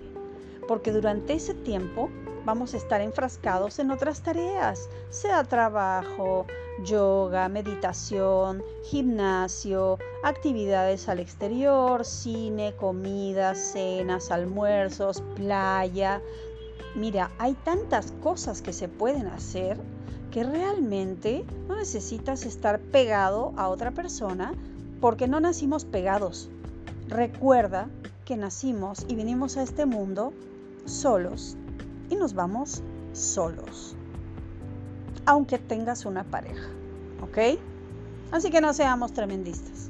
porque 0.67 0.91
durante 0.91 1.33
ese 1.33 1.53
tiempo 1.53 2.09
vamos 2.45 2.73
a 2.73 2.77
estar 2.77 3.01
enfrascados 3.01 3.77
en 3.79 3.91
otras 3.91 4.21
tareas, 4.21 4.89
sea 5.09 5.43
trabajo, 5.43 6.45
yoga, 6.83 7.47
meditación, 7.49 8.63
gimnasio, 8.83 9.99
actividades 10.23 11.07
al 11.07 11.19
exterior, 11.19 12.03
cine, 12.03 12.73
comida, 12.75 13.53
cenas, 13.53 14.31
almuerzos, 14.31 15.21
playa, 15.35 16.21
Mira, 16.95 17.31
hay 17.39 17.53
tantas 17.53 18.11
cosas 18.23 18.61
que 18.61 18.73
se 18.73 18.89
pueden 18.89 19.27
hacer 19.27 19.79
que 20.29 20.43
realmente 20.43 21.45
no 21.67 21.75
necesitas 21.75 22.45
estar 22.45 22.79
pegado 22.79 23.53
a 23.57 23.69
otra 23.69 23.91
persona 23.91 24.53
porque 24.99 25.27
no 25.27 25.39
nacimos 25.39 25.85
pegados. 25.85 26.49
Recuerda 27.07 27.87
que 28.25 28.37
nacimos 28.37 29.05
y 29.07 29.15
vinimos 29.15 29.57
a 29.57 29.63
este 29.63 29.85
mundo 29.85 30.33
solos 30.85 31.57
y 32.09 32.15
nos 32.15 32.33
vamos 32.33 32.81
solos. 33.13 33.95
Aunque 35.25 35.59
tengas 35.59 36.05
una 36.05 36.23
pareja, 36.23 36.69
¿ok? 37.21 37.59
Así 38.31 38.49
que 38.49 38.61
no 38.61 38.73
seamos 38.73 39.13
tremendistas. 39.13 39.89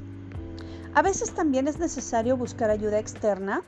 A 0.94 1.02
veces 1.02 1.32
también 1.32 1.68
es 1.68 1.78
necesario 1.78 2.36
buscar 2.36 2.70
ayuda 2.70 2.98
externa 2.98 3.62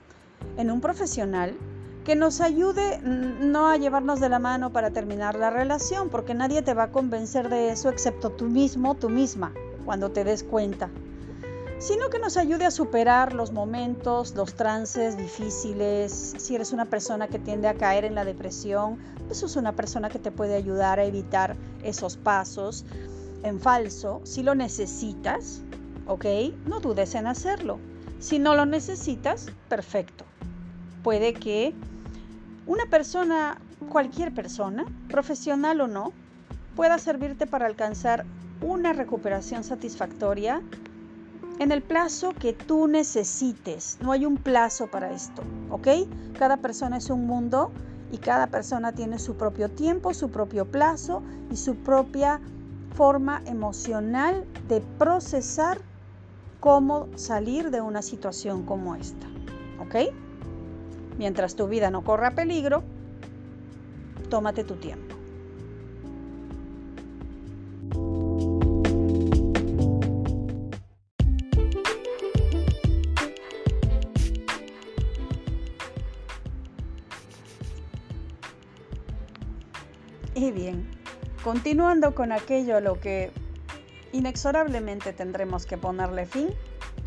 en 0.56 0.70
un 0.70 0.80
profesional 0.80 1.56
que 2.04 2.16
nos 2.16 2.42
ayude 2.42 3.00
no 3.00 3.68
a 3.68 3.78
llevarnos 3.78 4.20
de 4.20 4.28
la 4.28 4.38
mano 4.38 4.72
para 4.72 4.90
terminar 4.90 5.36
la 5.36 5.50
relación, 5.50 6.10
porque 6.10 6.34
nadie 6.34 6.60
te 6.60 6.74
va 6.74 6.84
a 6.84 6.92
convencer 6.92 7.48
de 7.48 7.70
eso 7.70 7.88
excepto 7.88 8.30
tú 8.30 8.44
mismo, 8.44 8.94
tú 8.94 9.08
misma, 9.08 9.52
cuando 9.86 10.10
te 10.10 10.22
des 10.22 10.42
cuenta, 10.42 10.90
sino 11.78 12.10
que 12.10 12.18
nos 12.18 12.36
ayude 12.36 12.66
a 12.66 12.70
superar 12.70 13.32
los 13.32 13.52
momentos, 13.52 14.34
los 14.34 14.54
trances 14.54 15.16
difíciles. 15.16 16.34
Si 16.36 16.54
eres 16.54 16.72
una 16.72 16.84
persona 16.84 17.28
que 17.28 17.38
tiende 17.38 17.68
a 17.68 17.74
caer 17.74 18.04
en 18.04 18.14
la 18.14 18.24
depresión, 18.24 18.98
eso 19.14 19.26
pues 19.28 19.42
es 19.42 19.56
una 19.56 19.72
persona 19.72 20.10
que 20.10 20.18
te 20.18 20.30
puede 20.30 20.54
ayudar 20.54 21.00
a 21.00 21.04
evitar 21.04 21.56
esos 21.82 22.16
pasos. 22.16 22.84
en 23.42 23.60
falso, 23.60 24.22
si 24.24 24.42
lo 24.42 24.54
necesitas, 24.54 25.60
¿ok? 26.06 26.24
No 26.66 26.80
dudes 26.80 27.14
en 27.14 27.26
hacerlo. 27.26 27.78
Si 28.18 28.38
no 28.38 28.54
lo 28.54 28.64
necesitas, 28.64 29.48
perfecto. 29.68 30.24
Puede 31.02 31.34
que 31.34 31.74
una 32.66 32.86
persona, 32.86 33.58
cualquier 33.90 34.32
persona, 34.32 34.84
profesional 35.08 35.80
o 35.80 35.88
no, 35.88 36.12
pueda 36.74 36.98
servirte 36.98 37.46
para 37.46 37.66
alcanzar 37.66 38.24
una 38.60 38.92
recuperación 38.92 39.64
satisfactoria 39.64 40.62
en 41.58 41.72
el 41.72 41.82
plazo 41.82 42.32
que 42.32 42.52
tú 42.52 42.88
necesites. 42.88 43.98
No 44.00 44.12
hay 44.12 44.26
un 44.26 44.36
plazo 44.36 44.90
para 44.90 45.12
esto, 45.12 45.42
¿ok? 45.70 45.88
Cada 46.38 46.56
persona 46.56 46.96
es 46.96 47.10
un 47.10 47.26
mundo 47.26 47.70
y 48.10 48.18
cada 48.18 48.46
persona 48.46 48.92
tiene 48.92 49.18
su 49.18 49.36
propio 49.36 49.70
tiempo, 49.70 50.14
su 50.14 50.30
propio 50.30 50.64
plazo 50.66 51.22
y 51.50 51.56
su 51.56 51.76
propia 51.76 52.40
forma 52.94 53.42
emocional 53.46 54.44
de 54.68 54.80
procesar 54.98 55.78
cómo 56.60 57.08
salir 57.16 57.70
de 57.70 57.80
una 57.80 58.02
situación 58.02 58.64
como 58.64 58.94
esta. 58.94 59.26
¿Ok? 59.80 60.14
Mientras 61.18 61.54
tu 61.54 61.68
vida 61.68 61.90
no 61.90 62.02
corra 62.02 62.34
peligro, 62.34 62.82
tómate 64.28 64.64
tu 64.64 64.74
tiempo. 64.74 65.14
Y 80.36 80.50
bien, 80.50 80.90
continuando 81.44 82.14
con 82.14 82.32
aquello 82.32 82.76
a 82.76 82.80
lo 82.80 82.98
que 82.98 83.30
inexorablemente 84.12 85.12
tendremos 85.12 85.64
que 85.64 85.78
ponerle 85.78 86.26
fin, 86.26 86.48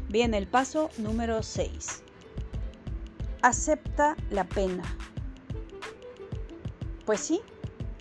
viene 0.07 0.37
el 0.37 0.47
paso 0.47 0.89
número 0.97 1.43
6. 1.43 2.03
Acepta 3.41 4.15
la 4.29 4.43
pena. 4.43 4.83
Pues 7.05 7.19
sí, 7.19 7.41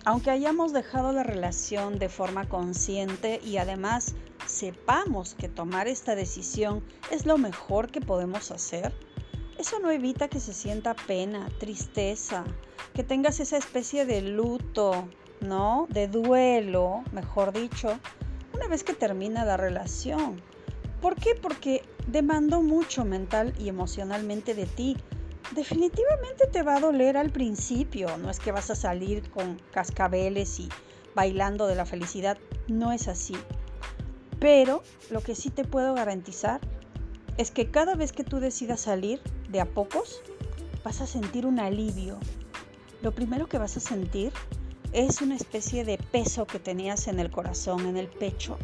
aunque 0.03 0.31
hayamos 0.31 0.73
dejado 0.73 1.11
la 1.11 1.23
relación 1.23 1.99
de 1.99 2.09
forma 2.09 2.47
consciente 2.49 3.39
y 3.43 3.57
además 3.57 4.15
sepamos 4.45 5.35
que 5.35 5.49
tomar 5.49 5.87
esta 5.87 6.15
decisión 6.15 6.83
es 7.11 7.25
lo 7.25 7.37
mejor 7.37 7.91
que 7.91 8.01
podemos 8.01 8.51
hacer, 8.51 8.93
eso 9.57 9.79
no 9.79 9.89
evita 9.91 10.27
que 10.27 10.39
se 10.39 10.53
sienta 10.53 10.95
pena, 10.95 11.49
tristeza, 11.59 12.43
que 12.93 13.03
tengas 13.03 13.39
esa 13.39 13.57
especie 13.57 14.05
de 14.05 14.21
luto, 14.21 15.07
¿no? 15.41 15.87
De 15.89 16.07
duelo, 16.07 17.03
mejor 17.11 17.53
dicho, 17.53 17.99
una 18.53 18.67
vez 18.67 18.83
que 18.83 18.93
termina 18.93 19.45
la 19.45 19.57
relación. 19.57 20.41
¿Por 21.01 21.15
qué? 21.15 21.35
Porque 21.35 21.83
demandó 22.07 22.61
mucho 22.61 23.03
mental 23.05 23.53
y 23.59 23.69
emocionalmente 23.69 24.55
de 24.55 24.65
ti. 24.65 24.97
Definitivamente 25.51 26.47
te 26.47 26.61
va 26.61 26.75
a 26.75 26.79
doler 26.79 27.15
al 27.17 27.31
principio, 27.31 28.17
no 28.17 28.29
es 28.29 28.39
que 28.39 28.51
vas 28.51 28.69
a 28.69 28.75
salir 28.75 29.29
con 29.29 29.59
cascabeles 29.71 30.59
y 30.59 30.69
bailando 31.15 31.67
de 31.67 31.75
la 31.75 31.85
felicidad, 31.85 32.37
no 32.67 32.91
es 32.91 33.07
así. 33.07 33.35
Pero 34.39 34.83
lo 35.09 35.21
que 35.21 35.35
sí 35.35 35.49
te 35.49 35.63
puedo 35.63 35.93
garantizar 35.93 36.59
es 37.37 37.51
que 37.51 37.71
cada 37.71 37.95
vez 37.95 38.11
que 38.11 38.23
tú 38.23 38.39
decidas 38.39 38.81
salir 38.81 39.21
de 39.49 39.61
a 39.61 39.65
pocos, 39.65 40.21
vas 40.83 41.01
a 41.01 41.07
sentir 41.07 41.45
un 41.45 41.59
alivio. 41.59 42.19
Lo 43.01 43.13
primero 43.13 43.47
que 43.47 43.57
vas 43.57 43.77
a 43.77 43.79
sentir 43.79 44.33
es 44.91 45.21
una 45.21 45.35
especie 45.35 45.85
de 45.85 45.97
peso 45.97 46.45
que 46.45 46.59
tenías 46.59 47.07
en 47.07 47.19
el 47.19 47.31
corazón, 47.31 47.85
en 47.85 47.97
el 47.97 48.07
pecho, 48.07 48.57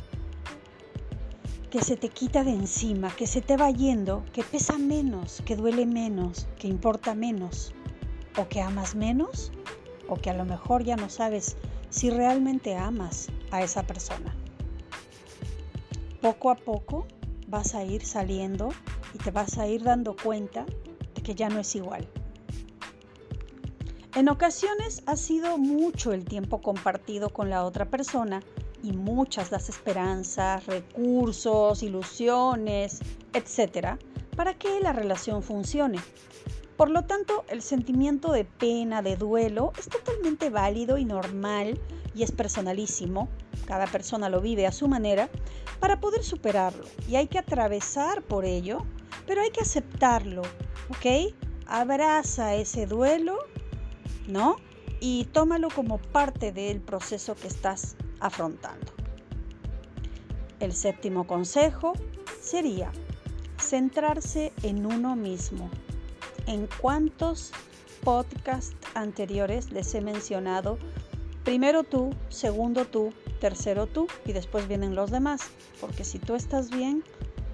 que 1.73 1.81
se 1.81 1.97
te 1.97 2.09
quita 2.09 2.43
de 2.43 2.51
encima, 2.51 3.09
que 3.15 3.25
se 3.25 3.41
te 3.41 3.57
va 3.57 3.71
yendo, 3.71 4.23
que 4.31 4.43
pesa 4.43 4.77
menos, 4.77 5.41
que 5.43 5.55
duele 5.55 5.87
menos, 5.87 6.45
que 6.59 6.67
importa 6.67 7.15
menos, 7.15 7.73
o 8.37 8.47
que 8.47 8.61
amas 8.61 8.93
menos, 8.93 9.51
o 10.07 10.13
que 10.13 10.29
a 10.29 10.35
lo 10.35 10.45
mejor 10.45 10.83
ya 10.83 10.95
no 10.97 11.09
sabes 11.09 11.57
si 11.89 12.11
realmente 12.11 12.75
amas 12.75 13.29
a 13.49 13.63
esa 13.63 13.81
persona. 13.87 14.35
Poco 16.21 16.51
a 16.51 16.55
poco 16.55 17.07
vas 17.47 17.73
a 17.73 17.83
ir 17.83 18.05
saliendo 18.05 18.69
y 19.15 19.17
te 19.17 19.31
vas 19.31 19.57
a 19.57 19.65
ir 19.65 19.81
dando 19.81 20.15
cuenta 20.15 20.67
de 21.15 21.23
que 21.23 21.33
ya 21.33 21.49
no 21.49 21.59
es 21.59 21.75
igual. 21.75 22.07
En 24.13 24.29
ocasiones 24.29 25.01
ha 25.07 25.15
sido 25.15 25.57
mucho 25.57 26.13
el 26.13 26.23
tiempo 26.23 26.61
compartido 26.61 27.31
con 27.31 27.49
la 27.49 27.65
otra 27.65 27.89
persona 27.89 28.41
y 28.83 28.91
muchas 28.91 29.51
las 29.51 29.69
esperanzas, 29.69 30.67
recursos, 30.67 31.81
ilusiones, 31.81 32.99
etc., 33.33 33.97
para 34.35 34.53
que 34.53 34.79
la 34.79 34.93
relación 34.93 35.41
funcione. 35.41 35.99
Por 36.77 36.89
lo 36.89 37.03
tanto, 37.03 37.45
el 37.47 37.61
sentimiento 37.61 38.31
de 38.31 38.45
pena, 38.45 39.01
de 39.01 39.15
duelo, 39.15 39.73
es 39.79 39.87
totalmente 39.89 40.49
válido 40.49 40.97
y 40.97 41.05
normal 41.05 41.79
y 42.13 42.23
es 42.23 42.31
personalísimo. 42.31 43.29
Cada 43.65 43.87
persona 43.87 44.29
lo 44.29 44.41
vive 44.41 44.67
a 44.67 44.71
su 44.71 44.87
manera 44.87 45.29
para 45.79 45.99
poder 45.99 46.23
superarlo 46.23 46.83
y 47.07 47.15
hay 47.15 47.27
que 47.27 47.39
atravesar 47.39 48.21
por 48.21 48.45
ello, 48.45 48.85
pero 49.25 49.41
hay 49.41 49.51
que 49.51 49.61
aceptarlo, 49.61 50.41
¿ok? 50.89 51.33
Abraza 51.65 52.55
ese 52.55 52.85
duelo 52.85 53.39
¿no? 54.27 54.57
Y 54.99 55.25
tómalo 55.25 55.69
como 55.69 55.97
parte 55.97 56.51
del 56.51 56.79
proceso 56.79 57.35
que 57.35 57.47
estás 57.47 57.95
afrontando. 58.23 58.93
El 60.59 60.71
séptimo 60.73 61.27
consejo 61.27 61.93
sería 62.41 62.89
centrarse 63.59 64.53
en 64.63 64.85
uno 64.85 65.15
mismo. 65.15 65.69
¿En 66.47 66.67
cuántos 66.81 67.51
podcasts 68.03 68.75
anteriores 68.95 69.71
les 69.71 69.93
he 69.93 70.01
mencionado? 70.01 70.79
Primero 71.43 71.83
tú, 71.83 72.11
segundo 72.29 72.85
tú, 72.85 73.13
tercero 73.41 73.87
tú 73.87 74.07
y 74.25 74.31
después 74.31 74.69
vienen 74.69 74.95
los 74.95 75.11
demás. 75.11 75.41
Porque 75.81 76.05
si 76.05 76.17
tú 76.17 76.35
estás 76.35 76.69
bien, 76.69 77.03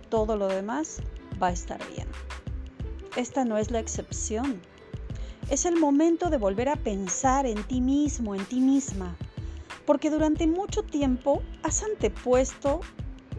todo 0.09 0.37
lo 0.37 0.47
demás 0.47 1.01
va 1.41 1.47
a 1.47 1.51
estar 1.51 1.79
bien. 1.95 2.07
Esta 3.15 3.43
no 3.43 3.57
es 3.57 3.71
la 3.71 3.79
excepción. 3.79 4.61
Es 5.49 5.65
el 5.65 5.77
momento 5.77 6.29
de 6.29 6.37
volver 6.37 6.69
a 6.69 6.75
pensar 6.75 7.47
en 7.47 7.63
ti 7.63 7.81
mismo, 7.81 8.35
en 8.35 8.45
ti 8.45 8.59
misma, 8.59 9.17
porque 9.89 10.11
durante 10.11 10.45
mucho 10.45 10.83
tiempo 10.83 11.41
has 11.63 11.81
antepuesto 11.81 12.81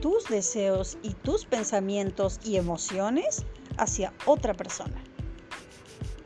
tus 0.01 0.25
deseos 0.25 0.99
y 1.01 1.11
tus 1.11 1.45
pensamientos 1.45 2.41
y 2.43 2.57
emociones 2.57 3.45
hacia 3.79 4.13
otra 4.27 4.55
persona. 4.55 5.01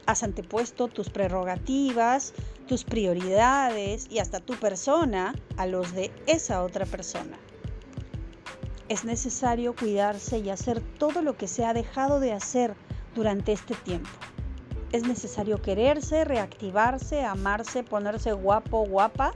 Has 0.06 0.22
antepuesto 0.22 0.88
tus 0.88 1.10
prerrogativas, 1.10 2.32
tus 2.66 2.84
prioridades 2.84 4.06
y 4.10 4.18
hasta 4.18 4.40
tu 4.40 4.54
persona 4.54 5.34
a 5.58 5.66
los 5.66 5.92
de 5.92 6.10
esa 6.26 6.62
otra 6.62 6.86
persona. 6.86 7.36
Es 8.88 9.04
necesario 9.04 9.76
cuidarse 9.76 10.38
y 10.38 10.48
hacer 10.48 10.80
todo 10.80 11.20
lo 11.20 11.36
que 11.36 11.48
se 11.48 11.66
ha 11.66 11.74
dejado 11.74 12.18
de 12.18 12.32
hacer 12.32 12.76
durante 13.14 13.52
este 13.52 13.74
tiempo. 13.74 14.08
Es 14.90 15.06
necesario 15.06 15.60
quererse, 15.60 16.24
reactivarse, 16.24 17.22
amarse, 17.26 17.82
ponerse 17.82 18.32
guapo, 18.32 18.86
guapa 18.86 19.34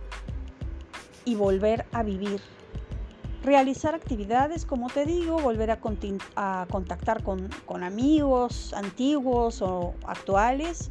y 1.29 1.35
volver 1.35 1.85
a 1.93 2.03
vivir. 2.03 2.41
Realizar 3.45 3.95
actividades, 3.95 4.65
como 4.65 4.89
te 4.89 5.05
digo, 5.05 5.39
volver 5.39 5.71
a, 5.71 5.79
contactar 5.79 7.23
con, 7.23 7.51
amigos 7.83 8.73
antiguos 8.73 9.61
o 9.61 9.95
actuales, 10.07 10.91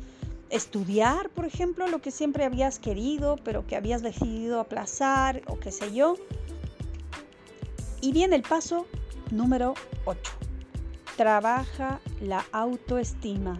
estudiar, 0.51 1.29
por 1.29 1.45
ejemplo, 1.45 1.87
lo 1.87 2.01
que 2.01 2.11
siempre 2.11 2.45
habías 2.45 2.77
querido, 2.77 3.37
pero 3.43 3.65
que 3.65 3.75
habías 3.75 4.03
decidido 4.03 4.59
aplazar 4.59 5.41
o 5.47 5.59
qué 5.59 5.71
sé 5.71 5.91
yo. 5.91 6.15
Y 7.99 8.11
viene 8.11 8.35
el 8.35 8.43
paso 8.43 8.85
número 9.31 9.73
8. 10.05 10.21
Trabaja 11.17 11.99
la 12.21 12.45
autoestima. 12.51 13.59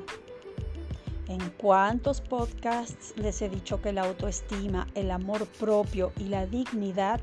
¿En 1.28 1.50
cuántos 1.58 2.22
podcasts 2.22 3.14
les 3.18 3.42
he 3.42 3.50
dicho 3.50 3.82
que 3.82 3.92
la 3.92 4.04
autoestima, 4.04 4.88
el 4.96 5.12
amor 5.12 5.46
propio 5.60 6.14
y 6.18 6.26
la 6.26 6.46
dignidad 6.46 7.20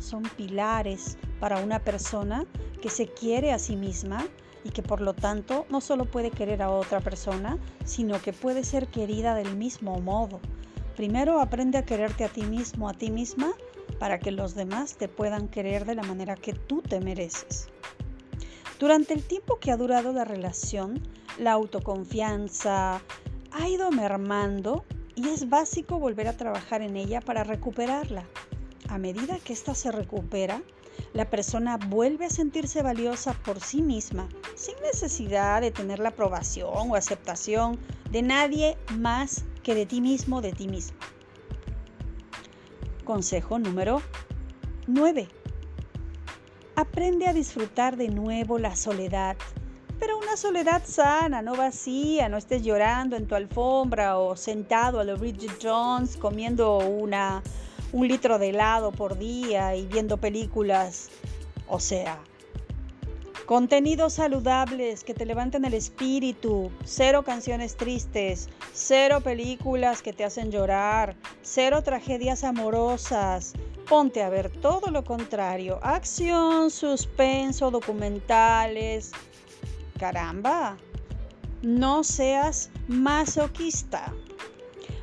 son 0.00 0.24
pilares 0.24 1.16
para 1.38 1.60
una 1.60 1.78
persona 1.78 2.46
que 2.82 2.90
se 2.90 3.06
quiere 3.06 3.52
a 3.52 3.60
sí 3.60 3.76
misma 3.76 4.26
y 4.64 4.70
que 4.70 4.82
por 4.82 5.00
lo 5.00 5.14
tanto 5.14 5.66
no 5.70 5.80
solo 5.80 6.04
puede 6.10 6.32
querer 6.32 6.62
a 6.62 6.70
otra 6.70 7.00
persona, 7.00 7.56
sino 7.84 8.20
que 8.20 8.32
puede 8.32 8.64
ser 8.64 8.88
querida 8.88 9.36
del 9.36 9.56
mismo 9.56 10.00
modo? 10.00 10.40
Primero 10.96 11.40
aprende 11.40 11.78
a 11.78 11.84
quererte 11.84 12.24
a 12.24 12.28
ti 12.28 12.42
mismo, 12.42 12.88
a 12.88 12.94
ti 12.94 13.12
misma, 13.12 13.52
para 14.00 14.18
que 14.18 14.32
los 14.32 14.56
demás 14.56 14.96
te 14.96 15.06
puedan 15.06 15.46
querer 15.46 15.84
de 15.84 15.94
la 15.94 16.02
manera 16.02 16.34
que 16.34 16.54
tú 16.54 16.82
te 16.82 17.00
mereces. 17.00 17.68
Durante 18.80 19.14
el 19.14 19.22
tiempo 19.22 19.60
que 19.60 19.70
ha 19.70 19.76
durado 19.76 20.12
la 20.12 20.24
relación, 20.24 21.00
la 21.38 21.52
autoconfianza, 21.52 23.00
ha 23.54 23.68
ido 23.68 23.90
mermando 23.92 24.84
y 25.14 25.28
es 25.28 25.48
básico 25.48 25.98
volver 25.98 26.26
a 26.26 26.36
trabajar 26.36 26.82
en 26.82 26.96
ella 26.96 27.20
para 27.20 27.44
recuperarla. 27.44 28.26
A 28.88 28.98
medida 28.98 29.38
que 29.38 29.52
ésta 29.52 29.74
se 29.74 29.92
recupera, 29.92 30.60
la 31.12 31.30
persona 31.30 31.76
vuelve 31.76 32.26
a 32.26 32.30
sentirse 32.30 32.82
valiosa 32.82 33.32
por 33.44 33.60
sí 33.60 33.80
misma, 33.80 34.28
sin 34.56 34.74
necesidad 34.82 35.60
de 35.60 35.70
tener 35.70 36.00
la 36.00 36.10
aprobación 36.10 36.90
o 36.90 36.96
aceptación 36.96 37.78
de 38.10 38.22
nadie 38.22 38.76
más 38.98 39.44
que 39.62 39.74
de 39.74 39.86
ti 39.86 40.00
mismo, 40.00 40.42
de 40.42 40.52
ti 40.52 40.66
misma. 40.66 40.98
Consejo 43.04 43.58
número 43.58 44.02
9. 44.88 45.28
Aprende 46.74 47.28
a 47.28 47.32
disfrutar 47.32 47.96
de 47.96 48.08
nuevo 48.08 48.58
la 48.58 48.74
soledad, 48.74 49.36
pero 49.98 50.18
una 50.18 50.36
soledad 50.36 50.82
sana, 50.84 51.42
no 51.42 51.54
vacía, 51.56 52.28
no 52.28 52.36
estés 52.36 52.62
llorando 52.62 53.16
en 53.16 53.26
tu 53.26 53.34
alfombra 53.34 54.18
o 54.18 54.36
sentado 54.36 55.00
a 55.00 55.04
lo 55.04 55.16
Bridget 55.16 55.58
Jones 55.62 56.16
comiendo 56.16 56.78
una, 56.78 57.42
un 57.92 58.08
litro 58.08 58.38
de 58.38 58.50
helado 58.50 58.92
por 58.92 59.18
día 59.18 59.76
y 59.76 59.86
viendo 59.86 60.16
películas. 60.16 61.10
O 61.68 61.80
sea, 61.80 62.18
Contenidos 63.46 64.14
saludables 64.14 65.04
que 65.04 65.12
te 65.12 65.26
levanten 65.26 65.66
el 65.66 65.74
espíritu, 65.74 66.70
cero 66.82 67.24
canciones 67.24 67.76
tristes, 67.76 68.48
cero 68.72 69.20
películas 69.22 70.00
que 70.00 70.14
te 70.14 70.24
hacen 70.24 70.50
llorar, 70.50 71.14
cero 71.42 71.82
tragedias 71.82 72.42
amorosas. 72.42 73.52
Ponte 73.86 74.22
a 74.22 74.30
ver 74.30 74.48
todo 74.48 74.90
lo 74.90 75.04
contrario, 75.04 75.78
acción, 75.82 76.70
suspenso, 76.70 77.70
documentales. 77.70 79.12
Caramba, 79.98 80.76
no 81.62 82.02
seas 82.02 82.70
masoquista. 82.88 84.12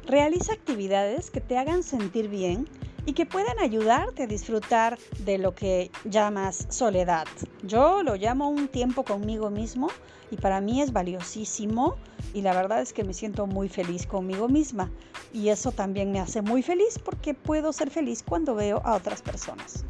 Realiza 0.05 0.53
actividades 0.53 1.31
que 1.31 1.39
te 1.39 1.57
hagan 1.57 1.83
sentir 1.83 2.27
bien 2.27 2.67
y 3.05 3.13
que 3.13 3.25
puedan 3.25 3.57
ayudarte 3.59 4.23
a 4.23 4.27
disfrutar 4.27 4.97
de 5.19 5.37
lo 5.37 5.55
que 5.55 5.91
llamas 6.03 6.67
soledad. 6.69 7.25
Yo 7.63 8.03
lo 8.03 8.15
llamo 8.15 8.49
un 8.49 8.67
tiempo 8.67 9.03
conmigo 9.03 9.49
mismo 9.49 9.87
y 10.29 10.35
para 10.35 10.61
mí 10.61 10.81
es 10.81 10.91
valiosísimo 10.91 11.95
y 12.33 12.41
la 12.41 12.53
verdad 12.53 12.81
es 12.81 12.93
que 12.93 13.03
me 13.03 13.13
siento 13.13 13.47
muy 13.47 13.69
feliz 13.69 14.05
conmigo 14.05 14.47
misma 14.47 14.91
y 15.33 15.49
eso 15.49 15.71
también 15.71 16.11
me 16.11 16.19
hace 16.19 16.41
muy 16.41 16.61
feliz 16.61 16.99
porque 16.99 17.33
puedo 17.33 17.73
ser 17.73 17.89
feliz 17.89 18.23
cuando 18.23 18.55
veo 18.55 18.81
a 18.83 18.95
otras 18.95 19.21
personas. 19.21 19.85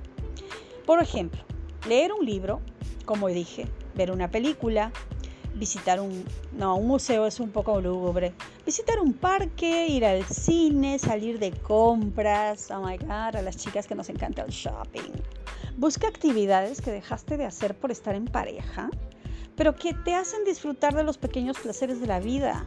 Por 0.85 1.01
ejemplo, 1.01 1.41
leer 1.87 2.13
un 2.13 2.25
libro, 2.25 2.61
como 3.05 3.27
dije, 3.27 3.67
ver 3.95 4.11
una 4.11 4.29
película, 4.29 4.91
visitar 5.55 5.99
un, 5.99 6.23
no, 6.53 6.75
un 6.75 6.87
museo 6.87 7.25
es 7.25 7.39
un 7.39 7.51
poco 7.51 7.79
lúgubre, 7.81 8.33
visitar 8.65 8.99
un 8.99 9.13
parque, 9.13 9.87
ir 9.87 10.05
al 10.05 10.23
cine, 10.25 10.97
salir 10.99 11.39
de 11.39 11.51
compras, 11.51 12.71
oh 12.71 12.81
my 12.81 12.97
god, 12.97 13.35
a 13.35 13.41
las 13.41 13.57
chicas 13.57 13.87
que 13.87 13.95
nos 13.95 14.09
encanta 14.09 14.43
el 14.43 14.49
shopping. 14.49 15.11
Busca 15.77 16.07
actividades 16.07 16.81
que 16.81 16.91
dejaste 16.91 17.37
de 17.37 17.45
hacer 17.45 17.75
por 17.75 17.91
estar 17.91 18.15
en 18.15 18.25
pareja, 18.25 18.89
pero 19.55 19.75
que 19.75 19.93
te 19.93 20.15
hacen 20.15 20.43
disfrutar 20.45 20.95
de 20.95 21.03
los 21.03 21.17
pequeños 21.17 21.57
placeres 21.59 21.99
de 21.99 22.07
la 22.07 22.19
vida. 22.19 22.65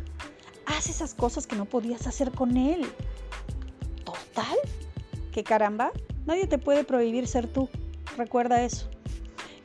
Haz 0.66 0.88
esas 0.88 1.14
cosas 1.14 1.46
que 1.46 1.56
no 1.56 1.64
podías 1.66 2.06
hacer 2.06 2.30
con 2.32 2.56
él. 2.56 2.86
Total, 4.04 4.56
que 5.32 5.44
caramba, 5.44 5.92
nadie 6.26 6.46
te 6.46 6.58
puede 6.58 6.84
prohibir 6.84 7.26
ser 7.26 7.46
tú. 7.46 7.68
Recuerda 8.16 8.62
eso. 8.62 8.88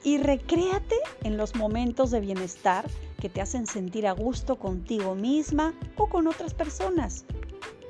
Y 0.04 0.18
recréate 0.18 0.96
en 1.24 1.38
los 1.38 1.56
momentos 1.56 2.12
de 2.12 2.22
bienestar 2.22 2.86
que 3.20 3.30
te 3.30 3.42
hacen 3.42 3.68
sentir 3.68 4.08
a 4.08 4.14
gusto 4.14 4.58
contigo 4.58 5.14
misma 5.14 5.74
o 5.98 6.08
con 6.08 6.28
otras 6.28 6.54
personas. 6.54 7.26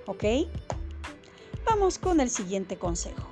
¿Ok? 0.08 0.24
Vamos 1.66 2.00
con 2.00 2.20
el 2.20 2.30
siguiente 2.30 2.78
consejo. 2.78 3.28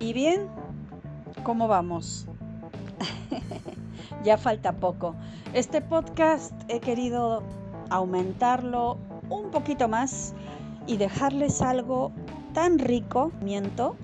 ¿Y 0.00 0.12
bien? 0.12 0.48
¿Cómo 1.44 1.68
vamos? 1.68 2.26
ya 4.24 4.38
falta 4.38 4.72
poco. 4.72 5.14
Este 5.52 5.80
podcast 5.80 6.52
he 6.68 6.80
querido 6.80 7.42
aumentarlo 7.90 8.98
un 9.28 9.50
poquito 9.50 9.88
más 9.88 10.34
y 10.86 10.96
dejarles 10.96 11.62
algo 11.62 12.12
tan 12.52 12.78
rico, 12.78 13.32
miento, 13.40 13.96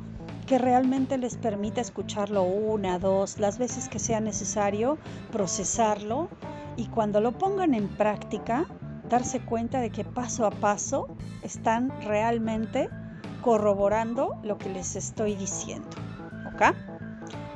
que 0.47 0.59
realmente 0.59 1.19
les 1.19 1.37
permita 1.37 1.81
escucharlo 1.81 2.45
una, 2.45 2.99
dos, 2.99 3.39
las 3.39 3.59
veces 3.59 3.89
que 3.89 3.99
sea 3.99 4.21
necesario, 4.21 4.99
procesarlo 5.33 6.29
y 6.77 6.87
cuando 6.87 7.21
lo 7.21 7.33
pongan 7.33 7.75
en 7.75 7.89
práctica, 7.89 8.67
darse 9.09 9.41
cuenta 9.41 9.81
de 9.81 9.91
que 9.91 10.05
paso 10.05 10.47
a 10.47 10.51
paso 10.51 11.09
están 11.43 11.91
realmente 12.03 12.89
corroborando 13.43 14.39
lo 14.43 14.59
que 14.59 14.69
les 14.69 14.95
estoy 14.97 15.35
diciendo. 15.35 15.89
¿Ok? 16.53 16.63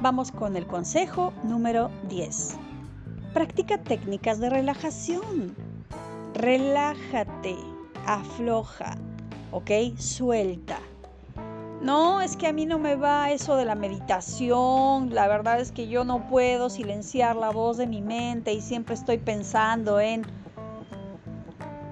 Vamos 0.01 0.33
con 0.33 0.57
el 0.57 0.67
consejo 0.67 1.33
número 1.43 1.91
10. 2.09 2.57
Practica 3.35 3.79
técnicas 3.79 4.41
de 4.41 4.51
relajación 4.51 5.55
relájate, 6.35 7.57
afloja, 8.07 8.97
¿ok? 9.53 9.71
Suelta. 9.99 10.79
No, 11.83 12.21
es 12.21 12.37
que 12.37 12.47
a 12.47 12.53
mí 12.53 12.67
no 12.67 12.79
me 12.79 12.95
va 12.95 13.31
eso 13.31 13.57
de 13.57 13.65
la 13.65 13.75
meditación. 13.75 15.15
La 15.15 15.29
verdad 15.29 15.61
es 15.61 15.73
que 15.73 15.89
yo 15.89 16.05
no 16.05 16.29
puedo 16.29 16.71
silenciar 16.71 17.37
la 17.37 17.51
voz 17.51 17.77
de 17.79 17.87
mi 17.87 18.03
mente 18.03 18.53
y 18.53 18.61
siempre 18.61 18.95
estoy 18.95 19.19
pensando 19.19 20.01
en... 20.01 20.23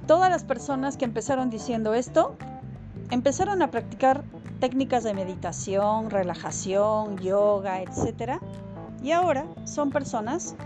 Todas 0.07 0.31
las 0.31 0.45
personas 0.45 0.97
que 0.97 1.05
empezaron 1.05 1.51
diciendo 1.51 1.93
esto, 1.93 2.37
empezaron 3.11 3.61
a 3.61 3.71
practicar 3.71 4.25
técnicas 4.61 5.05
de 5.05 5.15
meditación, 5.15 6.11
relajación, 6.11 7.19
yoga, 7.19 7.83
etc. 7.83 8.41
Y 9.03 9.13
ahora 9.13 9.47
son 9.65 9.91
personas 9.91 10.57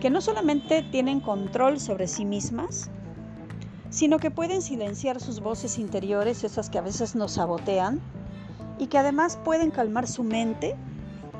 que 0.00 0.10
no 0.10 0.20
solamente 0.20 0.82
tienen 0.82 1.20
control 1.20 1.80
sobre 1.80 2.06
sí 2.06 2.24
mismas, 2.24 2.90
sino 3.90 4.18
que 4.18 4.30
pueden 4.30 4.62
silenciar 4.62 5.20
sus 5.20 5.40
voces 5.40 5.78
interiores, 5.78 6.44
esas 6.44 6.70
que 6.70 6.78
a 6.78 6.82
veces 6.82 7.14
nos 7.14 7.32
sabotean, 7.32 8.00
y 8.78 8.86
que 8.86 8.98
además 8.98 9.38
pueden 9.44 9.70
calmar 9.70 10.06
su 10.06 10.24
mente 10.24 10.74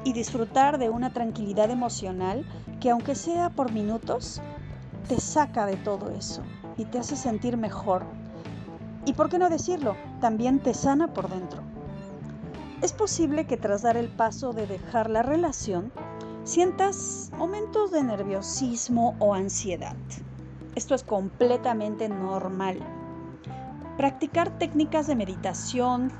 y 0.04 0.12
disfrutar 0.12 0.78
de 0.78 0.90
una 0.90 1.12
tranquilidad 1.12 1.70
emocional 1.70 2.44
que 2.80 2.90
aunque 2.90 3.14
sea 3.14 3.50
por 3.50 3.72
minutos, 3.72 4.42
te 5.08 5.18
saca 5.20 5.66
de 5.66 5.76
todo 5.76 6.10
eso 6.10 6.42
y 6.76 6.84
te 6.84 6.98
hace 6.98 7.16
sentir 7.16 7.56
mejor. 7.56 8.04
Y 9.06 9.14
por 9.14 9.30
qué 9.30 9.38
no 9.38 9.48
decirlo, 9.48 9.96
también 10.20 10.60
te 10.60 10.74
sana 10.74 11.12
por 11.14 11.30
dentro. 11.30 11.69
Es 12.83 12.95
posible 12.95 13.45
que 13.45 13.59
tras 13.59 13.83
dar 13.83 13.99
el 13.99 14.09
paso 14.09 14.55
de 14.55 14.66
dejar 14.66 15.11
la 15.11 15.23
relación, 15.23 15.93
sientas 16.45 17.31
momentos 17.37 17.90
de 17.90 18.03
nerviosismo 18.03 19.16
o 19.19 19.35
ansiedad. 19.35 19.97
Esto 20.75 20.95
es 20.95 21.05
completamente 21.05 22.09
normal. 22.09 22.79
Practicar 23.99 24.59
técnicas 24.59 25.07
de 25.07 25.14
meditación, 25.14 26.11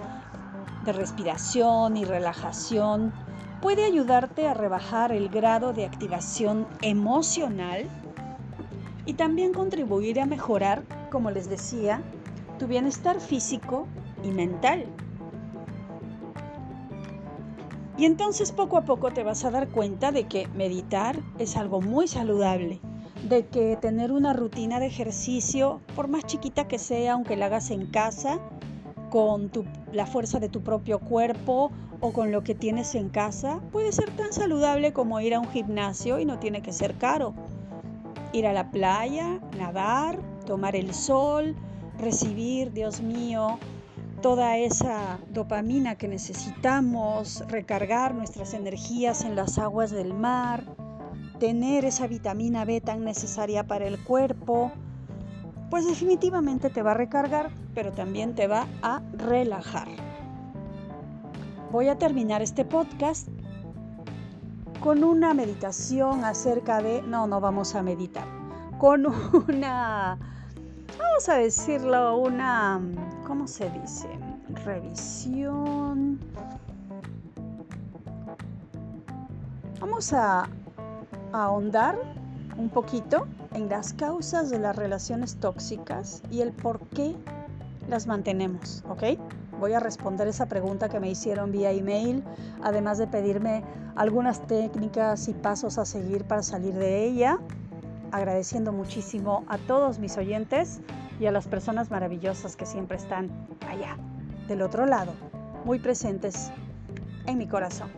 de 0.85 0.92
respiración 0.92 1.96
y 1.96 2.05
relajación 2.05 3.14
puede 3.62 3.87
ayudarte 3.87 4.46
a 4.46 4.53
rebajar 4.53 5.12
el 5.12 5.31
grado 5.31 5.73
de 5.73 5.87
activación 5.87 6.66
emocional 6.83 7.88
y 9.07 9.14
también 9.14 9.55
contribuir 9.55 10.20
a 10.20 10.27
mejorar, 10.27 10.83
como 11.11 11.31
les 11.31 11.49
decía, 11.49 12.03
tu 12.59 12.66
bienestar 12.66 13.18
físico 13.18 13.87
y 14.23 14.31
mental. 14.31 14.85
Y 18.01 18.07
entonces 18.07 18.51
poco 18.51 18.79
a 18.79 18.87
poco 18.87 19.11
te 19.11 19.23
vas 19.23 19.44
a 19.44 19.51
dar 19.51 19.69
cuenta 19.69 20.11
de 20.11 20.25
que 20.25 20.48
meditar 20.55 21.21
es 21.38 21.59
algo 21.59 21.83
muy 21.83 22.09
saludable 22.09 22.81
de 23.29 23.46
que 23.46 23.77
tener 23.77 24.11
una 24.11 24.33
rutina 24.33 24.81
de 24.81 24.87
ejercicio, 24.87 25.83
por 25.94 26.09
más 26.09 26.25
chiquita 26.25 26.67
que 26.67 26.79
sea, 26.79 27.13
aunque 27.13 27.37
la 27.37 27.46
hagas 27.46 27.71
en 27.71 27.85
casa, 27.85 28.40
con 29.11 29.51
la 29.92 30.07
fuerza 30.07 30.40
de 30.40 30.48
tu 30.48 30.63
propio 30.63 30.98
cuerpo 30.98 31.73
o 32.01 32.15
con 32.15 32.33
lo 32.33 32.42
que 32.42 32.55
tienes 32.55 32.94
en 32.94 33.11
casa, 33.11 33.61
puede 33.71 33.92
ser 33.92 34.09
tan 34.17 34.33
saludable 34.33 34.94
como 34.94 35.21
ir 35.21 35.35
a 35.35 35.40
un 35.40 35.51
gimnasio 35.51 36.19
y 36.19 36.25
no 36.25 36.38
tiene 36.38 36.63
que 36.63 36.73
ser 36.73 36.96
caro. 36.96 37.35
Ir 38.33 38.46
a 38.46 38.55
la 38.55 38.71
playa, 38.71 39.40
nadar, 39.59 40.19
tomar 40.46 40.75
el 40.75 40.94
sol, 40.94 41.55
recibir, 41.98 42.73
Dios 42.73 43.03
mío, 43.03 43.59
toda 44.21 44.56
esa 44.56 45.18
dopamina 45.31 45.96
que 45.96 46.08
necesitamos, 46.08 47.44
recargar 47.48 48.14
nuestras 48.14 48.54
energías 48.54 49.25
en 49.25 49.37
las 49.37 49.58
aguas 49.58 49.90
del 49.90 50.14
mar 50.14 50.64
tener 51.40 51.87
esa 51.87 52.06
vitamina 52.06 52.64
B 52.64 52.81
tan 52.83 53.02
necesaria 53.02 53.66
para 53.66 53.87
el 53.87 53.98
cuerpo, 53.98 54.71
pues 55.71 55.87
definitivamente 55.87 56.68
te 56.68 56.83
va 56.83 56.92
a 56.92 56.94
recargar, 56.94 57.50
pero 57.75 57.92
también 57.92 58.35
te 58.35 58.46
va 58.46 58.66
a 58.83 59.00
relajar. 59.14 59.88
Voy 61.73 61.88
a 61.88 61.96
terminar 61.96 62.42
este 62.42 62.64
podcast 62.64 63.29
con 64.81 65.02
una 65.02 65.33
meditación 65.33 66.25
acerca 66.25 66.83
de, 66.83 67.00
no, 67.02 67.27
no 67.27 67.40
vamos 67.40 67.75
a 67.75 67.83
meditar, 67.83 68.27
con 68.79 69.06
una, 69.48 70.18
vamos 70.98 71.28
a 71.28 71.34
decirlo, 71.36 72.18
una, 72.18 72.80
¿cómo 73.26 73.46
se 73.46 73.70
dice? 73.70 74.08
Revisión. 74.64 76.18
Vamos 79.80 80.12
a, 80.12 80.48
ahondar 81.32 81.96
un 82.58 82.68
poquito 82.68 83.26
en 83.54 83.68
las 83.68 83.92
causas 83.92 84.50
de 84.50 84.58
las 84.58 84.74
relaciones 84.74 85.36
tóxicas 85.36 86.22
y 86.30 86.40
el 86.40 86.52
por 86.52 86.80
qué 86.88 87.14
las 87.88 88.06
mantenemos, 88.06 88.84
¿ok? 88.88 89.18
Voy 89.60 89.74
a 89.74 89.80
responder 89.80 90.26
esa 90.26 90.46
pregunta 90.46 90.88
que 90.88 90.98
me 90.98 91.08
hicieron 91.08 91.52
vía 91.52 91.70
email, 91.70 92.24
además 92.62 92.98
de 92.98 93.06
pedirme 93.06 93.62
algunas 93.94 94.46
técnicas 94.46 95.28
y 95.28 95.34
pasos 95.34 95.78
a 95.78 95.84
seguir 95.84 96.24
para 96.24 96.42
salir 96.42 96.74
de 96.74 97.04
ella, 97.04 97.38
agradeciendo 98.13 98.73
muchísimo 98.73 99.44
a 99.48 99.58
todos 99.58 99.98
mis 99.98 100.17
oyentes 100.17 100.81
y 101.19 101.27
a 101.27 101.33
las 101.33 101.46
personas 101.46 101.90
maravillosas 101.90 102.56
que 102.56 102.67
siempre 102.67 102.96
están 102.96 103.31
allá, 103.69 103.96
del 104.48 104.63
otro 104.63 104.87
lado, 104.87 105.13
muy 105.65 105.79
presentes 105.79 106.50
en 107.27 107.38
mi 107.38 107.46
corazón. 107.46 107.90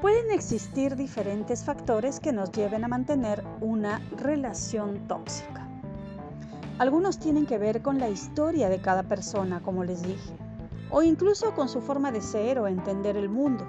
Pueden 0.00 0.30
existir 0.30 0.96
diferentes 0.96 1.64
factores 1.64 2.20
que 2.20 2.32
nos 2.32 2.52
lleven 2.52 2.84
a 2.84 2.88
mantener 2.88 3.42
una 3.60 4.02
relación 4.18 5.08
tóxica. 5.08 5.66
Algunos 6.78 7.18
tienen 7.18 7.46
que 7.46 7.56
ver 7.56 7.82
con 7.82 7.98
la 7.98 8.08
historia 8.08 8.68
de 8.68 8.80
cada 8.80 9.04
persona, 9.04 9.62
como 9.62 9.84
les 9.84 10.02
dije, 10.02 10.34
o 10.90 11.02
incluso 11.02 11.54
con 11.54 11.68
su 11.68 11.80
forma 11.80 12.12
de 12.12 12.20
ser 12.20 12.58
o 12.58 12.66
entender 12.66 13.16
el 13.16 13.28
mundo. 13.28 13.64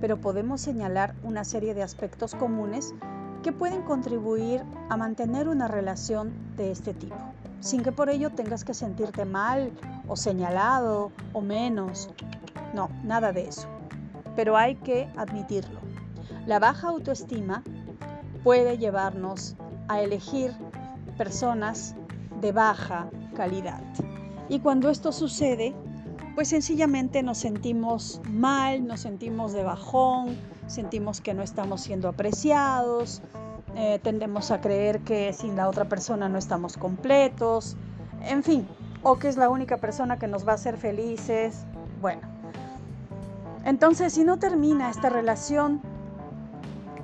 Pero 0.00 0.20
podemos 0.20 0.60
señalar 0.60 1.14
una 1.22 1.44
serie 1.44 1.74
de 1.74 1.82
aspectos 1.82 2.34
comunes 2.34 2.94
que 3.40 3.52
pueden 3.52 3.82
contribuir 3.82 4.62
a 4.88 4.96
mantener 4.96 5.48
una 5.48 5.68
relación 5.68 6.32
de 6.56 6.70
este 6.70 6.94
tipo, 6.94 7.16
sin 7.60 7.82
que 7.82 7.92
por 7.92 8.08
ello 8.08 8.30
tengas 8.30 8.64
que 8.64 8.74
sentirte 8.74 9.24
mal 9.24 9.72
o 10.08 10.16
señalado 10.16 11.12
o 11.32 11.40
menos. 11.40 12.10
No, 12.74 12.88
nada 13.04 13.32
de 13.32 13.48
eso 13.48 13.68
pero 14.36 14.56
hay 14.56 14.76
que 14.76 15.08
admitirlo. 15.16 15.80
La 16.46 16.58
baja 16.58 16.88
autoestima 16.88 17.62
puede 18.42 18.78
llevarnos 18.78 19.56
a 19.88 20.00
elegir 20.00 20.52
personas 21.18 21.94
de 22.40 22.52
baja 22.52 23.10
calidad. 23.36 23.82
Y 24.48 24.60
cuando 24.60 24.88
esto 24.88 25.12
sucede, 25.12 25.74
pues 26.34 26.48
sencillamente 26.48 27.22
nos 27.22 27.38
sentimos 27.38 28.20
mal, 28.30 28.86
nos 28.86 29.00
sentimos 29.00 29.52
de 29.52 29.62
bajón, 29.62 30.36
sentimos 30.70 31.20
que 31.20 31.34
no 31.34 31.42
estamos 31.42 31.80
siendo 31.80 32.08
apreciados, 32.08 33.22
eh, 33.76 33.98
tendemos 34.02 34.50
a 34.50 34.60
creer 34.60 35.00
que 35.00 35.32
sin 35.32 35.56
la 35.56 35.68
otra 35.68 35.86
persona 35.86 36.28
no 36.28 36.38
estamos 36.38 36.76
completos, 36.76 37.76
en 38.22 38.42
fin, 38.42 38.66
o 39.02 39.18
que 39.18 39.28
es 39.28 39.36
la 39.36 39.48
única 39.48 39.78
persona 39.78 40.18
que 40.18 40.26
nos 40.26 40.46
va 40.46 40.52
a 40.52 40.54
hacer 40.54 40.76
felices. 40.76 41.64
Bueno, 42.00 42.22
entonces, 43.64 44.12
si 44.12 44.24
no 44.24 44.38
termina 44.38 44.90
esta 44.90 45.08
relación, 45.08 45.80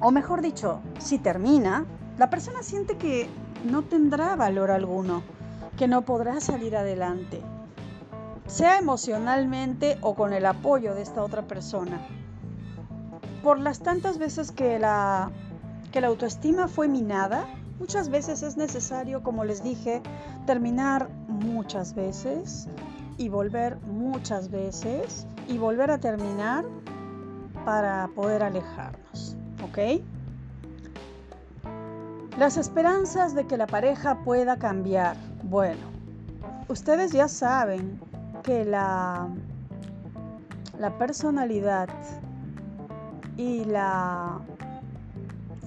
o 0.01 0.11
mejor 0.11 0.43
dicho, 0.43 0.81
si 0.99 1.19
termina, 1.19 1.85
la 2.19 2.31
persona 2.31 2.63
siente 2.63 2.97
que 2.97 3.29
no 3.65 3.83
tendrá 3.83 4.37
valor 4.37 4.71
alguno, 4.71 5.23
que 5.77 5.89
no 5.89 6.03
podrá 6.03 6.41
salir 6.41 6.77
adelante, 6.77 7.43
sea 8.47 8.79
emocionalmente 8.79 9.99
o 10.01 10.15
con 10.15 10.33
el 10.33 10.47
apoyo 10.47 10.95
de 10.95 11.03
esta 11.03 11.23
otra 11.23 11.43
persona. 11.43 12.01
Por 13.47 13.61
las 13.61 13.79
tantas 13.79 14.19
veces 14.19 14.51
que 14.51 14.81
la, 14.81 15.31
que 15.93 16.01
la 16.01 16.09
autoestima 16.09 16.67
fue 16.67 16.89
minada, 16.89 17.47
muchas 17.79 18.09
veces 18.09 18.43
es 18.43 18.57
necesario, 18.57 19.23
como 19.23 19.45
les 19.45 19.63
dije, 19.63 20.03
terminar 20.47 21.09
muchas 21.29 21.95
veces 21.95 22.67
y 23.19 23.29
volver 23.29 23.77
muchas 23.83 24.51
veces 24.51 25.29
y 25.47 25.59
volver 25.59 25.93
a 25.93 25.99
terminar 25.99 26.65
para 27.65 28.11
poder 28.17 28.43
alejarnos, 28.43 29.37
¿ok? 29.63 30.03
Las 32.41 32.57
esperanzas 32.57 33.37
de 33.37 33.47
que 33.47 33.57
la 33.57 33.69
pareja 33.69 34.25
pueda 34.25 34.57
cambiar. 34.57 35.17
Bueno, 35.45 35.87
ustedes 36.67 37.13
ya 37.13 37.29
saben 37.29 38.01
que 38.43 38.65
la, 38.65 39.29
la 40.81 40.99
personalidad 40.99 41.89
y 43.37 43.65
la 43.65 44.41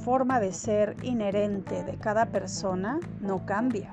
forma 0.03 0.39
de 0.39 0.51
ser 0.53 0.95
inherente 1.03 1.83
de 1.83 1.95
cada 1.97 2.27
persona 2.27 2.99
no 3.21 3.45
cambia. 3.45 3.91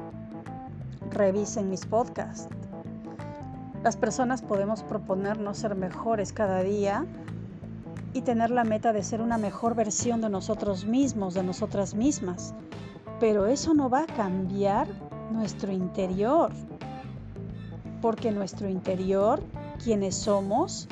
Revisen 1.11 1.69
mis 1.71 1.85
podcasts. 1.85 2.49
Las 3.83 3.97
personas 3.97 4.43
podemos 4.43 4.83
proponernos 4.83 5.59
ser 5.59 5.75
mejores 5.75 6.33
cada 6.33 6.63
día 6.63 7.05
y 8.13 8.23
tener 8.23 8.51
la 8.51 8.65
meta 8.65 8.93
de 8.93 9.03
ser 9.03 9.21
una 9.21 9.39
mejor 9.39 9.75
versión 9.75 10.21
de 10.21 10.31
nosotros 10.31 10.87
mismos, 10.87 11.35
de 11.35 11.43
nosotras 11.43 11.95
mismas. 11.95 12.55
Pero 13.21 13.47
eso 13.47 13.75
no 13.75 13.91
va 13.91 14.03
a 14.03 14.07
cambiar 14.07 14.89
nuestro 15.31 15.71
interior. 15.71 16.51
Porque 18.01 18.33
nuestro 18.33 18.69
interior, 18.69 19.43
quienes 19.83 20.15
somos, 20.15 20.89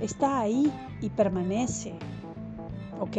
está 0.00 0.38
ahí 0.38 0.72
y 1.04 1.10
permanece. 1.10 1.94
¿Ok? 2.98 3.16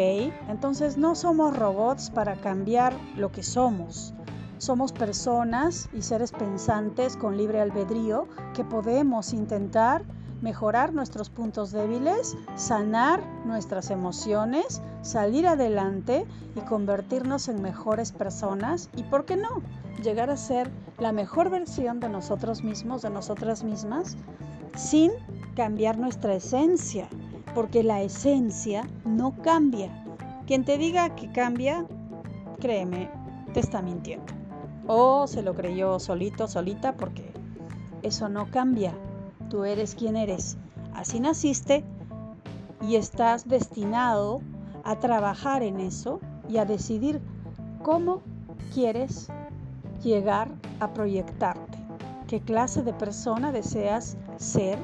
Entonces 0.49 0.97
no 0.97 1.13
somos 1.13 1.55
robots 1.55 2.09
para 2.09 2.35
cambiar 2.35 2.93
lo 3.15 3.31
que 3.31 3.43
somos. 3.43 4.13
Somos 4.57 4.91
personas 4.91 5.89
y 5.93 6.01
seres 6.01 6.31
pensantes 6.31 7.17
con 7.17 7.37
libre 7.37 7.61
albedrío 7.61 8.27
que 8.55 8.63
podemos 8.63 9.33
intentar 9.33 10.03
mejorar 10.41 10.93
nuestros 10.93 11.29
puntos 11.29 11.71
débiles, 11.71 12.35
sanar 12.55 13.21
nuestras 13.45 13.91
emociones, 13.91 14.81
salir 15.01 15.47
adelante 15.47 16.25
y 16.55 16.61
convertirnos 16.61 17.47
en 17.47 17.61
mejores 17.61 18.11
personas 18.11 18.89
y, 18.95 19.03
¿por 19.03 19.25
qué 19.25 19.37
no?, 19.37 19.61
llegar 20.01 20.29
a 20.29 20.37
ser 20.37 20.71
la 20.97 21.11
mejor 21.11 21.49
versión 21.49 21.99
de 21.99 22.09
nosotros 22.09 22.63
mismos, 22.63 23.01
de 23.01 23.09
nosotras 23.09 23.63
mismas, 23.63 24.17
sin 24.75 25.11
cambiar 25.55 25.97
nuestra 25.97 26.35
esencia, 26.35 27.07
porque 27.55 27.81
la 27.83 28.03
esencia 28.03 28.87
no 29.03 29.33
cambia. 29.41 29.89
Quien 30.45 30.63
te 30.63 30.77
diga 30.77 31.15
que 31.15 31.31
cambia, 31.31 31.87
créeme, 32.59 33.09
te 33.53 33.61
está 33.61 33.81
mintiendo 33.81 34.35
o 34.87 35.27
se 35.27 35.41
lo 35.41 35.53
creyó 35.55 35.99
solito, 35.99 36.47
solita, 36.47 36.95
porque 36.95 37.31
eso 38.03 38.29
no 38.29 38.49
cambia. 38.51 38.93
Tú 39.49 39.63
eres 39.63 39.95
quien 39.95 40.15
eres. 40.15 40.57
Así 40.93 41.19
naciste 41.19 41.83
y 42.81 42.95
estás 42.95 43.47
destinado 43.47 44.41
a 44.83 44.99
trabajar 44.99 45.63
en 45.63 45.79
eso 45.79 46.19
y 46.47 46.57
a 46.57 46.65
decidir 46.65 47.21
cómo 47.81 48.21
quieres 48.73 49.29
llegar 50.03 50.49
a 50.79 50.93
proyectarte. 50.93 51.77
¿Qué 52.27 52.41
clase 52.41 52.83
de 52.83 52.93
persona 52.93 53.51
deseas 53.51 54.17
ser? 54.37 54.77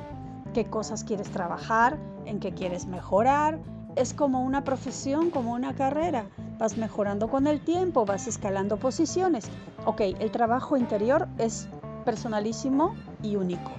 ¿Qué 0.54 0.66
cosas 0.66 1.04
quieres 1.04 1.30
trabajar? 1.30 1.98
¿En 2.26 2.40
qué 2.40 2.54
quieres 2.54 2.86
mejorar? 2.86 3.60
Es 3.96 4.14
como 4.14 4.44
una 4.44 4.64
profesión, 4.64 5.32
como 5.32 5.54
una 5.54 5.76
carrera 5.76 6.26
vas 6.62 6.78
mejorando 6.78 7.28
con 7.28 7.48
el 7.48 7.60
tiempo, 7.60 8.06
vas 8.06 8.28
escalando 8.28 8.78
posiciones. 8.78 9.50
Ok, 9.86 10.02
el 10.02 10.30
trabajo 10.30 10.78
interior 10.78 11.28
es 11.40 11.68
personalísimo 12.06 12.96
y 13.24 13.36
único. 13.36 13.72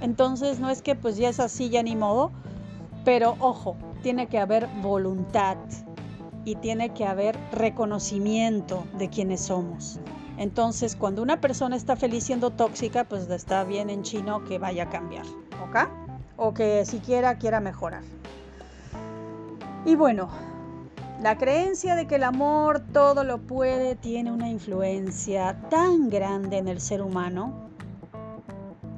Entonces 0.00 0.58
no 0.58 0.70
es 0.70 0.80
que 0.80 0.94
pues 0.94 1.18
ya 1.18 1.28
es 1.28 1.38
así, 1.38 1.68
ya 1.68 1.82
ni 1.82 1.96
modo, 1.96 2.32
pero 3.04 3.36
ojo, 3.40 3.76
tiene 4.02 4.26
que 4.26 4.38
haber 4.38 4.68
voluntad 4.80 5.58
y 6.46 6.54
tiene 6.56 6.94
que 6.94 7.04
haber 7.04 7.38
reconocimiento 7.52 8.84
de 8.96 9.10
quienes 9.10 9.42
somos. 9.42 10.00
Entonces, 10.38 10.96
cuando 10.96 11.22
una 11.22 11.42
persona 11.42 11.76
está 11.76 11.94
feliz 11.94 12.24
siendo 12.24 12.50
tóxica, 12.50 13.04
pues 13.04 13.28
está 13.28 13.64
bien 13.64 13.90
en 13.90 14.02
chino 14.02 14.44
que 14.44 14.58
vaya 14.58 14.84
a 14.84 14.88
cambiar, 14.88 15.26
¿ok? 15.68 16.03
O 16.36 16.54
que 16.54 16.84
siquiera 16.84 17.36
quiera 17.38 17.60
mejorar. 17.60 18.02
Y 19.84 19.96
bueno, 19.96 20.28
la 21.22 21.38
creencia 21.38 21.94
de 21.94 22.06
que 22.06 22.16
el 22.16 22.24
amor 22.24 22.80
todo 22.80 23.24
lo 23.24 23.38
puede 23.38 23.94
tiene 23.96 24.32
una 24.32 24.48
influencia 24.48 25.58
tan 25.70 26.10
grande 26.10 26.58
en 26.58 26.68
el 26.68 26.80
ser 26.80 27.02
humano, 27.02 27.70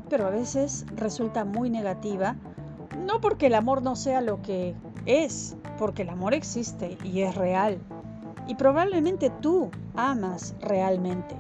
pero 0.09 0.27
a 0.27 0.31
veces 0.31 0.87
resulta 0.97 1.45
muy 1.45 1.71
negativa, 1.71 2.37
no 3.05 3.21
porque 3.21 3.47
el 3.47 3.55
amor 3.55 3.83
no 3.83 3.97
sea 3.97 4.21
lo 4.21 4.41
que 4.43 4.75
es, 5.05 5.57
porque 5.79 6.03
el 6.03 6.09
amor 6.09 6.35
existe 6.35 6.97
y 7.05 7.21
es 7.21 7.35
real. 7.35 7.79
Y 8.49 8.55
probablemente 8.55 9.31
tú 9.41 9.71
amas 9.95 10.55
realmente. 10.61 11.37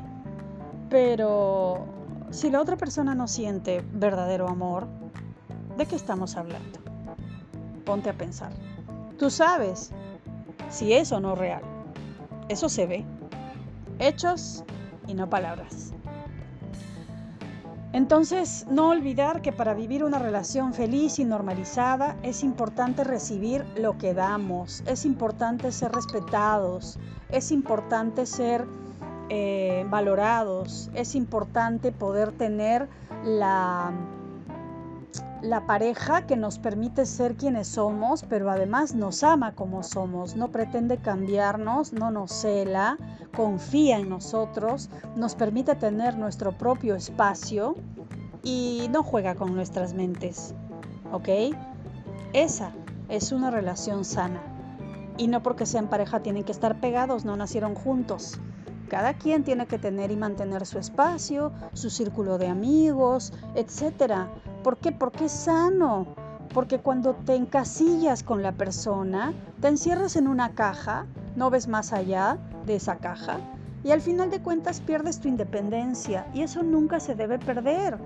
Pero 0.91 1.85
si 2.31 2.51
la 2.51 2.61
otra 2.61 2.77
persona 2.77 3.15
no 3.15 3.29
siente 3.29 3.85
verdadero 3.93 4.49
amor, 4.49 4.87
¿de 5.77 5.87
qué 5.87 5.97
estamos 5.97 6.37
hablando? 6.37 6.79
Ponte 7.85 8.11
a 8.11 8.15
pensar. 8.15 8.53
Tú 9.19 9.31
sabes 9.31 9.91
si 10.71 10.93
es 10.93 11.13
o 11.13 11.21
no 11.21 11.35
real. 11.35 11.63
Eso 12.49 12.69
se 12.69 12.87
ve. 12.87 13.05
Hechos 13.99 14.65
y 15.07 15.15
no 15.15 15.29
palabras. 15.29 15.93
Entonces, 17.93 18.67
no 18.69 18.91
olvidar 18.91 19.41
que 19.41 19.53
para 19.53 19.73
vivir 19.73 20.05
una 20.05 20.19
relación 20.19 20.75
feliz 20.75 21.19
y 21.19 21.25
normalizada 21.25 22.17
es 22.23 22.43
importante 22.43 23.05
recibir 23.05 23.65
lo 23.75 23.97
que 23.97 24.13
damos, 24.13 24.83
es 24.87 25.07
importante 25.07 25.73
ser 25.73 25.93
respetados, 25.93 26.99
es 27.31 27.51
importante 27.53 28.27
ser 28.27 28.67
eh, 29.31 29.87
valorados, 29.89 30.91
es 30.93 31.15
importante 31.15 31.91
poder 31.91 32.33
tener 32.33 32.87
la 33.25 33.93
la 35.47 35.65
pareja 35.67 36.27
que 36.27 36.37
nos 36.37 36.59
permite 36.59 37.07
ser 37.07 37.37
quienes 37.37 37.69
somos, 37.69 38.25
pero 38.25 38.51
además 38.51 38.95
nos 38.95 39.23
ama 39.23 39.55
como 39.55 39.83
somos, 39.83 40.37
no 40.37 40.51
pretende 40.51 40.99
cambiarnos, 40.99 41.93
no 41.93 42.11
nos 42.11 42.33
cela, 42.33 42.99
confía 43.35 43.99
en 43.99 44.09
nosotros, 44.09 44.91
nos 45.15 45.35
permite 45.37 45.77
tener 45.77 46.17
nuestro 46.19 46.59
propio 46.59 46.97
espacio 46.97 47.77
y 48.43 48.89
no 48.91 49.03
juega 49.03 49.37
con 49.37 49.55
nuestras 49.55 49.95
mentes. 49.95 50.55
¿Ok? 51.13 51.29
Esa 52.33 52.73
es 53.09 53.31
una 53.31 53.51
relación 53.51 54.05
sana. 54.05 54.43
Y 55.17 55.29
no 55.29 55.43
porque 55.43 55.65
sean 55.65 55.89
pareja 55.89 56.21
tienen 56.21 56.45
que 56.45 56.53
estar 56.53 56.81
pegados, 56.81 57.25
no 57.25 57.37
nacieron 57.37 57.75
juntos. 57.75 58.39
Cada 58.89 59.15
quien 59.15 59.43
tiene 59.43 59.67
que 59.67 59.79
tener 59.79 60.11
y 60.11 60.17
mantener 60.17 60.65
su 60.65 60.79
espacio, 60.79 61.53
su 61.73 61.91
círculo 61.91 62.39
de 62.39 62.49
amigos, 62.49 63.33
etc. 63.55 64.29
¿Por 64.67 64.79
qué? 64.79 64.91
Porque 64.91 65.27
es 65.27 65.31
sano. 65.31 66.09
Porque 66.53 66.81
cuando 66.81 67.15
te 67.15 67.37
encasillas 67.37 68.25
con 68.25 68.43
la 68.43 68.51
persona, 68.51 69.33
te 69.61 69.69
encierras 69.69 70.17
en 70.17 70.27
una 70.27 70.57
caja, 70.57 71.07
no 71.37 71.51
ves 71.51 71.69
más 71.69 71.93
allá 71.93 72.37
de 72.67 72.75
esa 72.75 72.97
caja 72.97 73.39
y 73.85 73.93
al 73.93 74.01
final 74.01 74.29
de 74.29 74.43
cuentas 74.43 74.81
pierdes 74.81 75.21
tu 75.21 75.29
independencia 75.29 76.27
y 76.35 76.43
eso 76.43 76.65
nunca 76.65 76.99
se 76.99 77.15
debe 77.15 77.39
perder. 77.39 77.97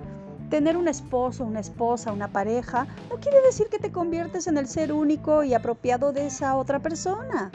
Tener 0.50 0.76
un 0.76 0.86
esposo, 0.86 1.46
una 1.46 1.60
esposa, 1.60 2.12
una 2.12 2.28
pareja, 2.28 2.86
no 3.08 3.16
quiere 3.16 3.40
decir 3.40 3.68
que 3.70 3.78
te 3.78 3.90
conviertes 3.90 4.46
en 4.46 4.58
el 4.58 4.68
ser 4.68 4.92
único 4.92 5.42
y 5.42 5.54
apropiado 5.54 6.12
de 6.12 6.26
esa 6.26 6.56
otra 6.56 6.78
persona. 6.80 7.50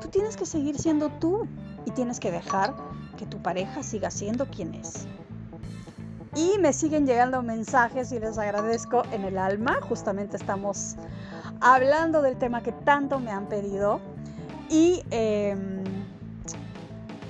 Tú 0.00 0.08
tienes 0.08 0.34
que 0.34 0.46
seguir 0.46 0.78
siendo 0.78 1.10
tú 1.10 1.46
y 1.84 1.90
tienes 1.90 2.20
que 2.20 2.30
dejar 2.30 2.74
que 3.18 3.26
tu 3.26 3.36
pareja 3.36 3.82
siga 3.82 4.10
siendo 4.10 4.46
quien 4.46 4.72
es. 4.72 5.06
Y 6.36 6.58
me 6.58 6.74
siguen 6.74 7.06
llegando 7.06 7.42
mensajes 7.42 8.12
y 8.12 8.20
les 8.20 8.36
agradezco 8.36 9.04
en 9.10 9.24
el 9.24 9.38
alma. 9.38 9.78
Justamente 9.88 10.36
estamos 10.36 10.94
hablando 11.62 12.20
del 12.20 12.36
tema 12.36 12.62
que 12.62 12.72
tanto 12.72 13.18
me 13.18 13.30
han 13.30 13.46
pedido. 13.46 14.00
Y 14.68 15.02
em, 15.10 15.82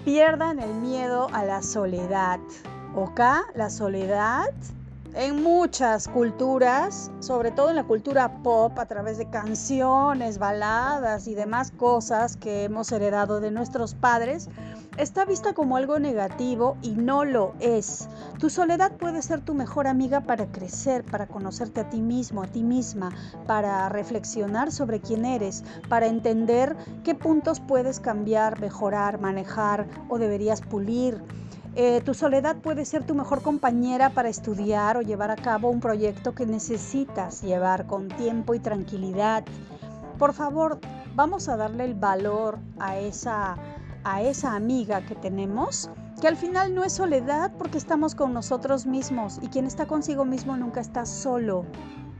pierdan 0.04 0.58
el 0.58 0.74
miedo 0.74 1.28
a 1.32 1.44
la 1.44 1.62
soledad. 1.62 2.40
¿Ok? 2.96 3.20
La 3.54 3.70
soledad 3.70 4.50
en 5.16 5.42
muchas 5.42 6.08
culturas, 6.08 7.10
sobre 7.20 7.50
todo 7.50 7.70
en 7.70 7.76
la 7.76 7.84
cultura 7.84 8.42
pop, 8.42 8.78
a 8.78 8.86
través 8.86 9.16
de 9.16 9.30
canciones, 9.30 10.38
baladas 10.38 11.26
y 11.26 11.34
demás 11.34 11.70
cosas 11.70 12.36
que 12.36 12.64
hemos 12.64 12.92
heredado 12.92 13.40
de 13.40 13.50
nuestros 13.50 13.94
padres, 13.94 14.50
está 14.98 15.24
vista 15.24 15.52
como 15.52 15.76
algo 15.76 15.98
negativo 15.98 16.76
y 16.82 16.90
no 16.90 17.24
lo 17.24 17.54
es. 17.60 18.08
Tu 18.38 18.50
soledad 18.50 18.92
puede 18.92 19.22
ser 19.22 19.40
tu 19.40 19.54
mejor 19.54 19.86
amiga 19.86 20.22
para 20.22 20.46
crecer, 20.46 21.04
para 21.04 21.26
conocerte 21.26 21.80
a 21.80 21.88
ti 21.88 22.00
mismo, 22.00 22.42
a 22.42 22.46
ti 22.46 22.62
misma, 22.62 23.10
para 23.46 23.88
reflexionar 23.88 24.72
sobre 24.72 25.00
quién 25.00 25.24
eres, 25.24 25.64
para 25.88 26.06
entender 26.06 26.76
qué 27.04 27.14
puntos 27.14 27.60
puedes 27.60 28.00
cambiar, 28.00 28.60
mejorar, 28.60 29.20
manejar 29.20 29.86
o 30.08 30.18
deberías 30.18 30.60
pulir 30.60 31.22
eh, 31.78 32.00
tu 32.00 32.14
soledad 32.14 32.56
puede 32.56 32.86
ser 32.86 33.04
tu 33.04 33.14
mejor 33.14 33.42
compañera 33.42 34.08
para 34.08 34.30
estudiar 34.30 34.96
o 34.96 35.02
llevar 35.02 35.30
a 35.30 35.36
cabo 35.36 35.68
un 35.68 35.80
proyecto 35.80 36.34
que 36.34 36.46
necesitas 36.46 37.42
llevar 37.42 37.86
con 37.86 38.08
tiempo 38.08 38.54
y 38.54 38.60
tranquilidad. 38.60 39.44
Por 40.18 40.32
favor, 40.32 40.80
vamos 41.14 41.50
a 41.50 41.58
darle 41.58 41.84
el 41.84 41.92
valor 41.92 42.58
a 42.78 42.96
esa, 42.96 43.58
a 44.06 44.22
esa 44.22 44.54
amiga 44.54 45.04
que 45.04 45.16
tenemos, 45.16 45.90
que 46.20 46.28
al 46.28 46.36
final 46.36 46.72
no 46.76 46.84
es 46.84 46.92
soledad 46.92 47.50
porque 47.58 47.76
estamos 47.76 48.14
con 48.14 48.32
nosotros 48.32 48.86
mismos 48.86 49.40
y 49.42 49.48
quien 49.48 49.66
está 49.66 49.86
consigo 49.86 50.24
mismo 50.24 50.56
nunca 50.56 50.80
está 50.80 51.04
solo. 51.04 51.64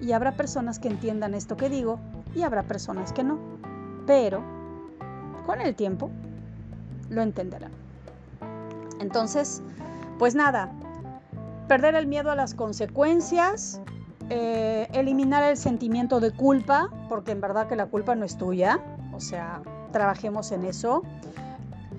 Y 0.01 0.11
habrá 0.11 0.32
personas 0.32 0.80
que 0.80 0.89
entiendan 0.89 1.32
esto 1.32 1.57
que 1.57 1.68
digo 1.68 2.01
y 2.34 2.43
habrá 2.43 2.64
personas 2.64 3.12
que 3.12 3.22
no. 3.22 3.39
Pero 4.05 4.43
con 5.47 5.61
el 5.61 5.76
tiempo 5.76 6.11
lo 7.09 7.22
entenderán. 7.22 7.70
Entonces, 8.99 9.62
pues 10.18 10.34
nada, 10.34 10.72
perder 11.68 11.95
el 11.95 12.09
miedo 12.09 12.32
a 12.32 12.34
las 12.34 12.55
consecuencias, 12.55 13.80
eh, 14.28 14.89
eliminar 14.93 15.45
el 15.45 15.57
sentimiento 15.57 16.18
de 16.18 16.32
culpa, 16.32 16.91
porque 17.09 17.30
en 17.30 17.41
verdad 17.41 17.68
que 17.68 17.76
la 17.76 17.87
culpa 17.87 18.16
no 18.16 18.24
es 18.24 18.37
tuya, 18.37 18.80
o 19.12 19.20
sea, 19.20 19.62
trabajemos 19.93 20.51
en 20.51 20.64
eso, 20.64 21.05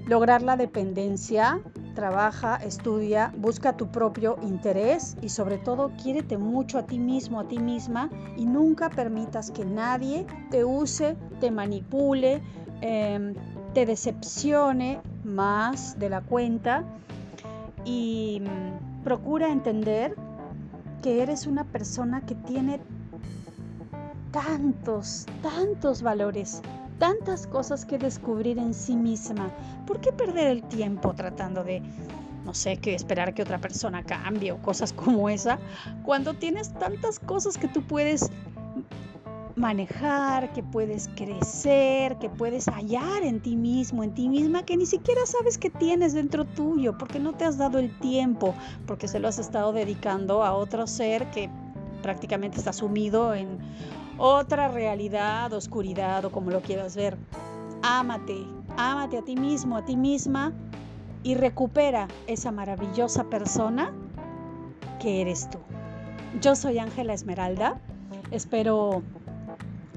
lograr 0.08 0.42
la 0.42 0.56
dependencia, 0.56 1.60
trabaja, 1.94 2.56
estudia, 2.58 3.34
busca 3.38 3.76
tu 3.76 3.88
propio 3.88 4.38
interés 4.42 5.18
y 5.22 5.30
sobre 5.30 5.58
todo 5.58 5.92
quiérete 6.02 6.38
mucho 6.38 6.80
a 6.80 6.86
ti 6.86 6.98
mismo, 6.98 7.40
a 7.40 7.48
ti 7.48 7.60
misma 7.60 8.10
y 8.38 8.46
nunca 8.46 8.90
permitas 8.90 9.52
que 9.52 9.66
nadie 9.66 10.26
te 10.50 10.64
use, 10.64 11.18
te 11.40 11.52
manipule, 11.52 12.42
em, 12.82 13.34
te 13.74 13.86
decepcione 13.86 15.02
más 15.24 16.00
de 16.00 16.10
la 16.10 16.22
cuenta. 16.22 16.84
Y 17.84 18.42
mm, 18.42 19.04
procura 19.04 19.52
entender 19.52 20.16
que 21.02 21.22
eres 21.22 21.48
una 21.48 21.64
persona 21.64 22.26
que 22.26 22.36
tiene 22.36 22.80
tantos, 24.32 25.26
tantos 25.42 26.02
valores, 26.02 26.62
tantas 27.00 27.48
cosas 27.48 27.86
que 27.86 27.98
descubrir 27.98 28.58
en 28.58 28.74
sí 28.74 28.96
misma. 28.96 29.52
¿Por 29.86 30.00
qué 30.00 30.12
perder 30.12 30.48
el 30.48 30.64
tiempo 30.64 31.14
tratando 31.14 31.64
de, 31.64 31.82
no 32.46 32.54
sé, 32.54 32.78
que 32.78 32.96
esperar 32.96 33.34
que 33.34 33.42
otra 33.42 33.60
persona 33.60 34.04
cambie 34.04 34.52
o 34.52 34.58
cosas 34.62 34.94
como 35.04 35.30
esa, 35.30 35.60
cuando 36.04 36.34
tienes 36.34 36.74
tantas 36.74 37.20
cosas 37.20 37.58
que 37.58 37.68
tú 37.68 37.82
puedes 37.84 38.30
manejar, 39.58 40.54
que 40.54 40.62
puedes 40.62 41.10
crecer, 41.16 42.18
que 42.20 42.30
puedes 42.30 42.68
hallar 42.68 43.24
en 43.24 43.42
ti 43.42 43.56
mismo, 43.56 44.04
en 44.04 44.14
ti 44.14 44.30
misma, 44.30 44.64
que 44.64 44.78
ni 44.78 44.86
siquiera 44.86 45.26
sabes 45.26 45.58
que 45.58 45.72
tienes 45.72 46.14
dentro 46.14 46.46
tuyo, 46.46 46.96
porque 46.98 47.20
no 47.20 47.34
te 47.34 47.44
has 47.44 47.58
dado 47.58 47.80
el 47.80 47.98
tiempo, 47.98 48.54
porque 48.86 49.08
se 49.08 49.20
lo 49.20 49.28
has 49.28 49.40
estado 49.40 49.74
dedicando 49.74 50.44
a 50.44 50.54
otro 50.54 50.86
ser 50.86 51.32
que 51.32 51.50
prácticamente 52.04 52.60
está 52.60 52.72
sumido 52.72 53.34
en 53.34 53.58
otra 54.18 54.68
realidad, 54.68 55.52
oscuridad 55.54 56.26
o 56.26 56.32
como 56.32 56.52
lo 56.52 56.62
quieras 56.62 56.96
ver. 56.96 57.18
Ámate, 57.82 58.46
ámate 58.76 59.18
a 59.18 59.22
ti 59.22 59.36
mismo, 59.36 59.78
a 59.78 59.86
ti 59.86 59.96
misma 59.96 60.54
y 61.24 61.36
recupera 61.36 62.08
esa 62.26 62.52
maravillosa 62.52 63.26
persona 63.26 63.94
que 65.00 65.22
eres 65.22 65.50
tú. 65.50 65.60
Yo 66.42 66.56
soy 66.56 66.80
Ángela 66.80 67.14
Esmeralda. 67.14 67.80
Espero 68.32 69.04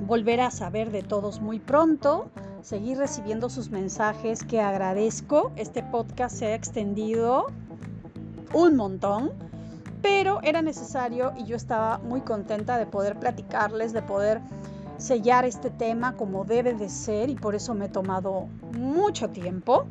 volver 0.07 0.41
a 0.41 0.51
saber 0.51 0.91
de 0.91 1.03
todos 1.03 1.41
muy 1.41 1.59
pronto, 1.59 2.31
seguir 2.63 2.99
recibiendo 2.99 3.49
sus 3.49 3.71
mensajes 3.71 4.45
que 4.45 4.61
agradezco. 4.61 5.53
Este 5.57 5.83
podcast 5.83 6.37
se 6.37 6.47
ha 6.47 6.55
extendido 6.55 7.47
un 8.53 8.77
montón, 8.77 9.33
pero 10.03 10.41
era 10.43 10.63
necesario 10.63 11.33
y 11.37 11.45
yo 11.45 11.57
estaba 11.57 11.99
muy 11.99 12.21
contenta 12.21 12.79
de 12.79 12.87
poder 12.87 13.19
platicarles, 13.19 13.93
de 13.93 14.03
poder 14.03 14.41
sellar 14.99 15.45
este 15.45 15.71
tema 15.71 16.15
como 16.17 16.45
debe 16.45 16.75
de 16.75 16.89
ser 16.89 17.31
y 17.31 17.35
por 17.35 17.55
eso 17.55 17.75
me 17.75 17.87
he 17.87 17.89
tomado 17.89 18.49
mucho 18.77 19.31
tiempo 19.31 19.87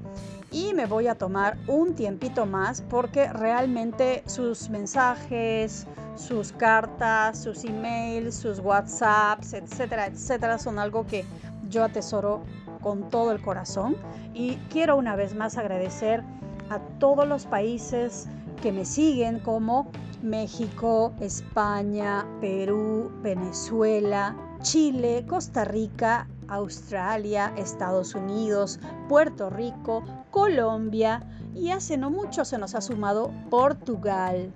y 0.51 0.73
me 0.73 0.85
voy 0.85 1.07
a 1.07 1.15
tomar 1.15 1.57
un 1.67 1.95
tiempito 1.95 2.45
más 2.45 2.81
porque 2.81 3.31
realmente 3.31 4.23
sus 4.27 4.69
mensajes, 4.69 5.87
sus 6.15 6.51
cartas, 6.51 7.39
sus 7.39 7.63
emails, 7.63 8.35
sus 8.35 8.59
WhatsApps, 8.59 9.53
etcétera, 9.53 10.07
etcétera, 10.07 10.59
son 10.59 10.79
algo 10.79 11.05
que 11.05 11.25
yo 11.69 11.83
atesoro 11.83 12.41
con 12.81 13.09
todo 13.09 13.31
el 13.31 13.41
corazón. 13.41 13.95
Y 14.33 14.55
quiero 14.69 14.97
una 14.97 15.15
vez 15.15 15.35
más 15.35 15.57
agradecer 15.57 16.23
a 16.69 16.79
todos 16.99 17.27
los 17.27 17.45
países 17.45 18.27
que 18.61 18.71
me 18.71 18.85
siguen 18.85 19.39
como 19.39 19.89
México, 20.21 21.13
España, 21.19 22.25
Perú, 22.41 23.11
Venezuela, 23.21 24.35
Chile, 24.61 25.25
Costa 25.27 25.63
Rica, 25.63 26.27
Australia, 26.49 27.53
Estados 27.55 28.15
Unidos, 28.15 28.79
Puerto 29.07 29.49
Rico, 29.49 30.03
Colombia 30.31 31.21
y 31.55 31.69
hace 31.69 31.97
no 31.97 32.09
mucho 32.09 32.43
se 32.43 32.57
nos 32.57 32.75
ha 32.75 32.81
sumado 32.81 33.31
Portugal. 33.49 34.51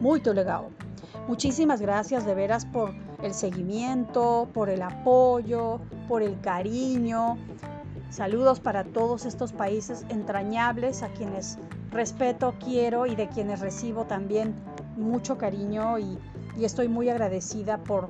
Muy 0.00 0.20
legal. 0.20 0.66
Muchísimas 1.26 1.80
gracias 1.80 2.24
de 2.24 2.34
veras 2.34 2.66
por 2.66 2.94
el 3.22 3.34
seguimiento, 3.34 4.48
por 4.52 4.68
el 4.68 4.82
apoyo, 4.82 5.80
por 6.08 6.22
el 6.22 6.40
cariño. 6.40 7.36
Saludos 8.10 8.60
para 8.60 8.84
todos 8.84 9.26
estos 9.26 9.52
países 9.52 10.06
entrañables 10.08 11.02
a 11.02 11.08
quienes 11.08 11.58
respeto, 11.90 12.54
quiero 12.62 13.06
y 13.06 13.14
de 13.14 13.28
quienes 13.28 13.60
recibo 13.60 14.04
también 14.04 14.54
mucho 14.96 15.38
cariño 15.38 15.98
y, 15.98 16.18
estoy 16.60 16.88
muy 16.88 17.08
agradecida 17.08 17.78
por, 17.78 18.08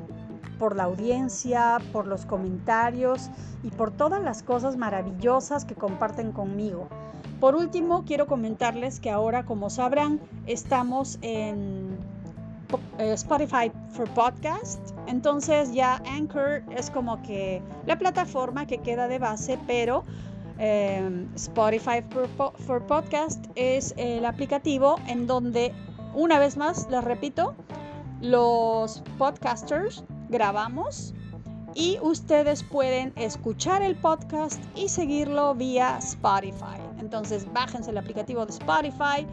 por 0.59 0.75
la 0.75 0.85
audiencia, 0.85 1.77
por 1.93 2.07
los 2.07 2.25
comentarios 2.25 3.29
y 3.63 3.69
por 3.69 3.91
todas 3.91 4.23
las 4.23 4.43
cosas 4.43 4.79
maravillosas 4.79 5.67
que 5.67 5.75
comparten 5.75 6.33
conmigo. 6.33 6.89
Por 7.41 7.55
último, 7.55 8.05
quiero 8.07 8.27
comentarles 8.27 9.01
que 9.01 9.11
ahora, 9.11 9.45
como 9.45 9.69
sabrán, 9.69 10.19
estamos 10.47 11.19
en 11.21 11.99
eh, 12.99 13.13
Spotify 13.13 13.71
for 13.91 14.09
Podcast. 14.11 14.81
Entonces 15.07 15.73
ya 15.73 16.03
Anchor 16.07 16.63
es 16.77 16.91
como 16.91 17.23
que 17.23 17.63
la 17.87 17.97
plataforma 17.97 18.67
que 18.67 18.79
queda 18.79 19.09
de 19.09 19.19
base, 19.19 19.59
pero 19.67 20.05
eh, 20.59 21.27
Spotify 21.37 22.03
for, 22.37 22.87
Podcast 22.87 23.47
es 23.55 23.95
el 23.97 24.25
aplicativo 24.25 24.97
en 25.07 25.27
donde, 25.27 25.73
una 26.15 26.39
vez 26.39 26.57
más, 26.57 26.89
les 26.91 27.05
repito, 27.05 27.55
los 28.21 29.03
podcasters 29.19 30.05
grabamos 30.29 31.15
y 31.75 31.99
ustedes 32.03 32.65
pueden 32.65 33.13
escuchar 33.17 33.83
el 33.83 33.95
podcast 33.95 34.61
y 34.75 34.89
seguirlo 34.89 35.55
vía 35.55 35.99
Spotify. 35.99 36.81
Entonces 36.99 37.47
bájense 37.53 37.91
el 37.91 37.99
aplicativo 37.99 38.45
de 38.45 38.53
Spotify, 38.53 39.27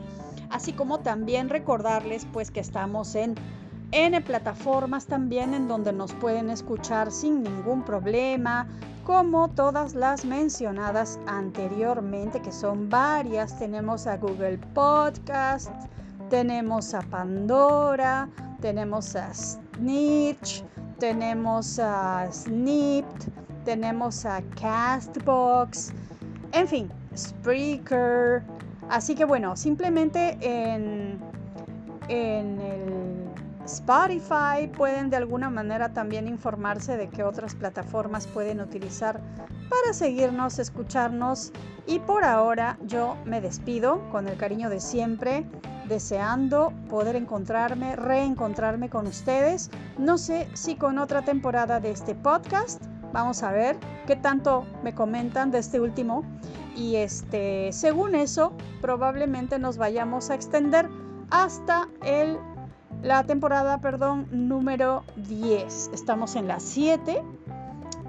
así 0.50 0.74
como 0.74 1.00
también 1.00 1.50
recordarles 1.50 2.28
pues 2.32 2.52
que 2.52 2.60
estamos 2.60 3.16
en 3.16 3.36
N 3.92 4.20
plataformas 4.22 5.06
también 5.06 5.54
en 5.54 5.68
donde 5.68 5.94
nos 5.94 6.14
pueden 6.14 6.50
escuchar 6.50 7.12
sin 7.12 7.44
ningún 7.44 7.84
problema, 7.84 8.68
como 9.06 9.48
todas 9.50 9.94
las 9.94 10.26
mencionadas 10.26 11.20
anteriormente, 11.28 12.42
que 12.42 12.52
son 12.52 12.90
varias. 12.90 13.58
Tenemos 13.60 14.08
a 14.08 14.18
Google 14.18 14.58
Podcast, 14.74 15.70
tenemos 16.32 16.94
a 16.96 17.02
Pandora, 17.04 18.28
tenemos 18.62 19.16
a 19.16 19.32
Snitch, 19.32 20.64
tenemos 20.98 21.78
a 21.78 22.28
Snipped, 22.32 23.32
tenemos 23.64 24.26
a 24.26 24.42
Castbox, 24.60 25.94
en 26.52 26.68
fin, 26.68 26.90
Spreaker. 27.16 28.42
Así 28.90 29.14
que 29.14 29.24
bueno, 29.24 29.56
simplemente 29.56 30.36
en, 30.42 31.20
en 32.08 32.60
el 32.60 32.95
Spotify 33.66 34.68
pueden 34.76 35.10
de 35.10 35.18
alguna 35.18 35.50
manera 35.50 35.90
también 35.90 36.28
informarse 36.28 36.98
de 36.98 37.10
qué 37.10 37.24
otras 37.24 37.56
plataformas 37.56 38.28
pueden 38.28 38.62
utilizar 38.62 39.20
para 39.70 39.94
seguirnos, 39.94 40.60
escucharnos. 40.60 41.52
Y 41.88 42.00
por 42.00 42.24
ahora 42.24 42.78
yo 42.86 43.18
me 43.26 43.42
despido 43.42 44.08
con 44.12 44.28
el 44.28 44.38
cariño 44.38 44.70
de 44.70 44.80
siempre 44.80 45.46
deseando 45.88 46.74
poder 46.90 47.16
encontrarme, 47.16 47.96
reencontrarme 47.96 48.90
con 48.90 49.08
ustedes. 49.08 49.70
No 49.98 50.18
sé 50.18 50.48
si 50.54 50.76
con 50.76 50.98
otra 50.98 51.24
temporada 51.24 51.80
de 51.80 51.92
este 51.92 52.16
podcast. 52.16 52.84
Vamos 53.14 53.44
a 53.44 53.52
ver 53.52 53.78
qué 54.08 54.16
tanto 54.16 54.66
me 54.84 54.94
comentan 54.94 55.52
de 55.52 55.60
este 55.60 55.80
último. 55.80 56.24
Y 56.76 56.98
este, 56.98 57.72
según 57.72 58.16
eso, 58.16 58.54
probablemente 58.82 59.58
nos 59.58 59.78
vayamos 59.78 60.30
a 60.30 60.36
extender 60.36 60.90
hasta 61.30 61.88
el 62.04 62.38
la 63.02 63.24
temporada, 63.24 63.80
perdón, 63.80 64.28
número 64.32 65.04
10. 65.16 65.92
Estamos 65.94 66.36
en 66.36 66.48
la 66.48 66.60
7, 66.60 67.22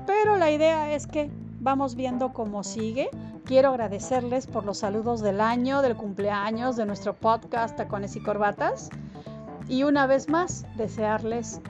pero 0.06 0.36
la 0.36 0.50
idea 0.50 0.92
es 0.92 1.06
que 1.06 1.30
vamos 1.60 1.94
viendo 1.94 2.32
cómo 2.32 2.64
sigue. 2.64 3.10
Quiero 3.44 3.68
agradecerles 3.68 4.46
por 4.46 4.64
los 4.64 4.78
saludos 4.78 5.20
del 5.20 5.40
año, 5.40 5.82
del 5.82 5.96
cumpleaños, 5.96 6.76
de 6.76 6.86
nuestro 6.86 7.14
podcast 7.14 7.76
Tacones 7.76 8.16
y 8.16 8.20
Corbatas. 8.20 8.90
Y 9.68 9.82
una 9.82 10.06
vez 10.06 10.28
más, 10.28 10.64
desearles 10.76 11.60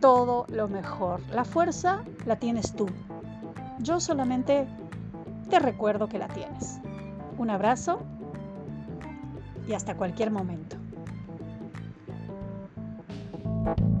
todo 0.00 0.46
lo 0.48 0.68
mejor. 0.68 1.20
La 1.32 1.44
fuerza 1.44 2.04
la 2.26 2.36
tienes 2.36 2.74
tú. 2.74 2.86
Yo 3.80 4.00
solamente 4.00 4.66
te 5.50 5.58
recuerdo 5.58 6.08
que 6.08 6.18
la 6.18 6.28
tienes. 6.28 6.78
Un 7.38 7.50
abrazo 7.50 8.00
y 9.66 9.74
hasta 9.74 9.96
cualquier 9.96 10.30
momento. 10.30 10.76
Thank 13.64 13.78
you. 13.80 13.97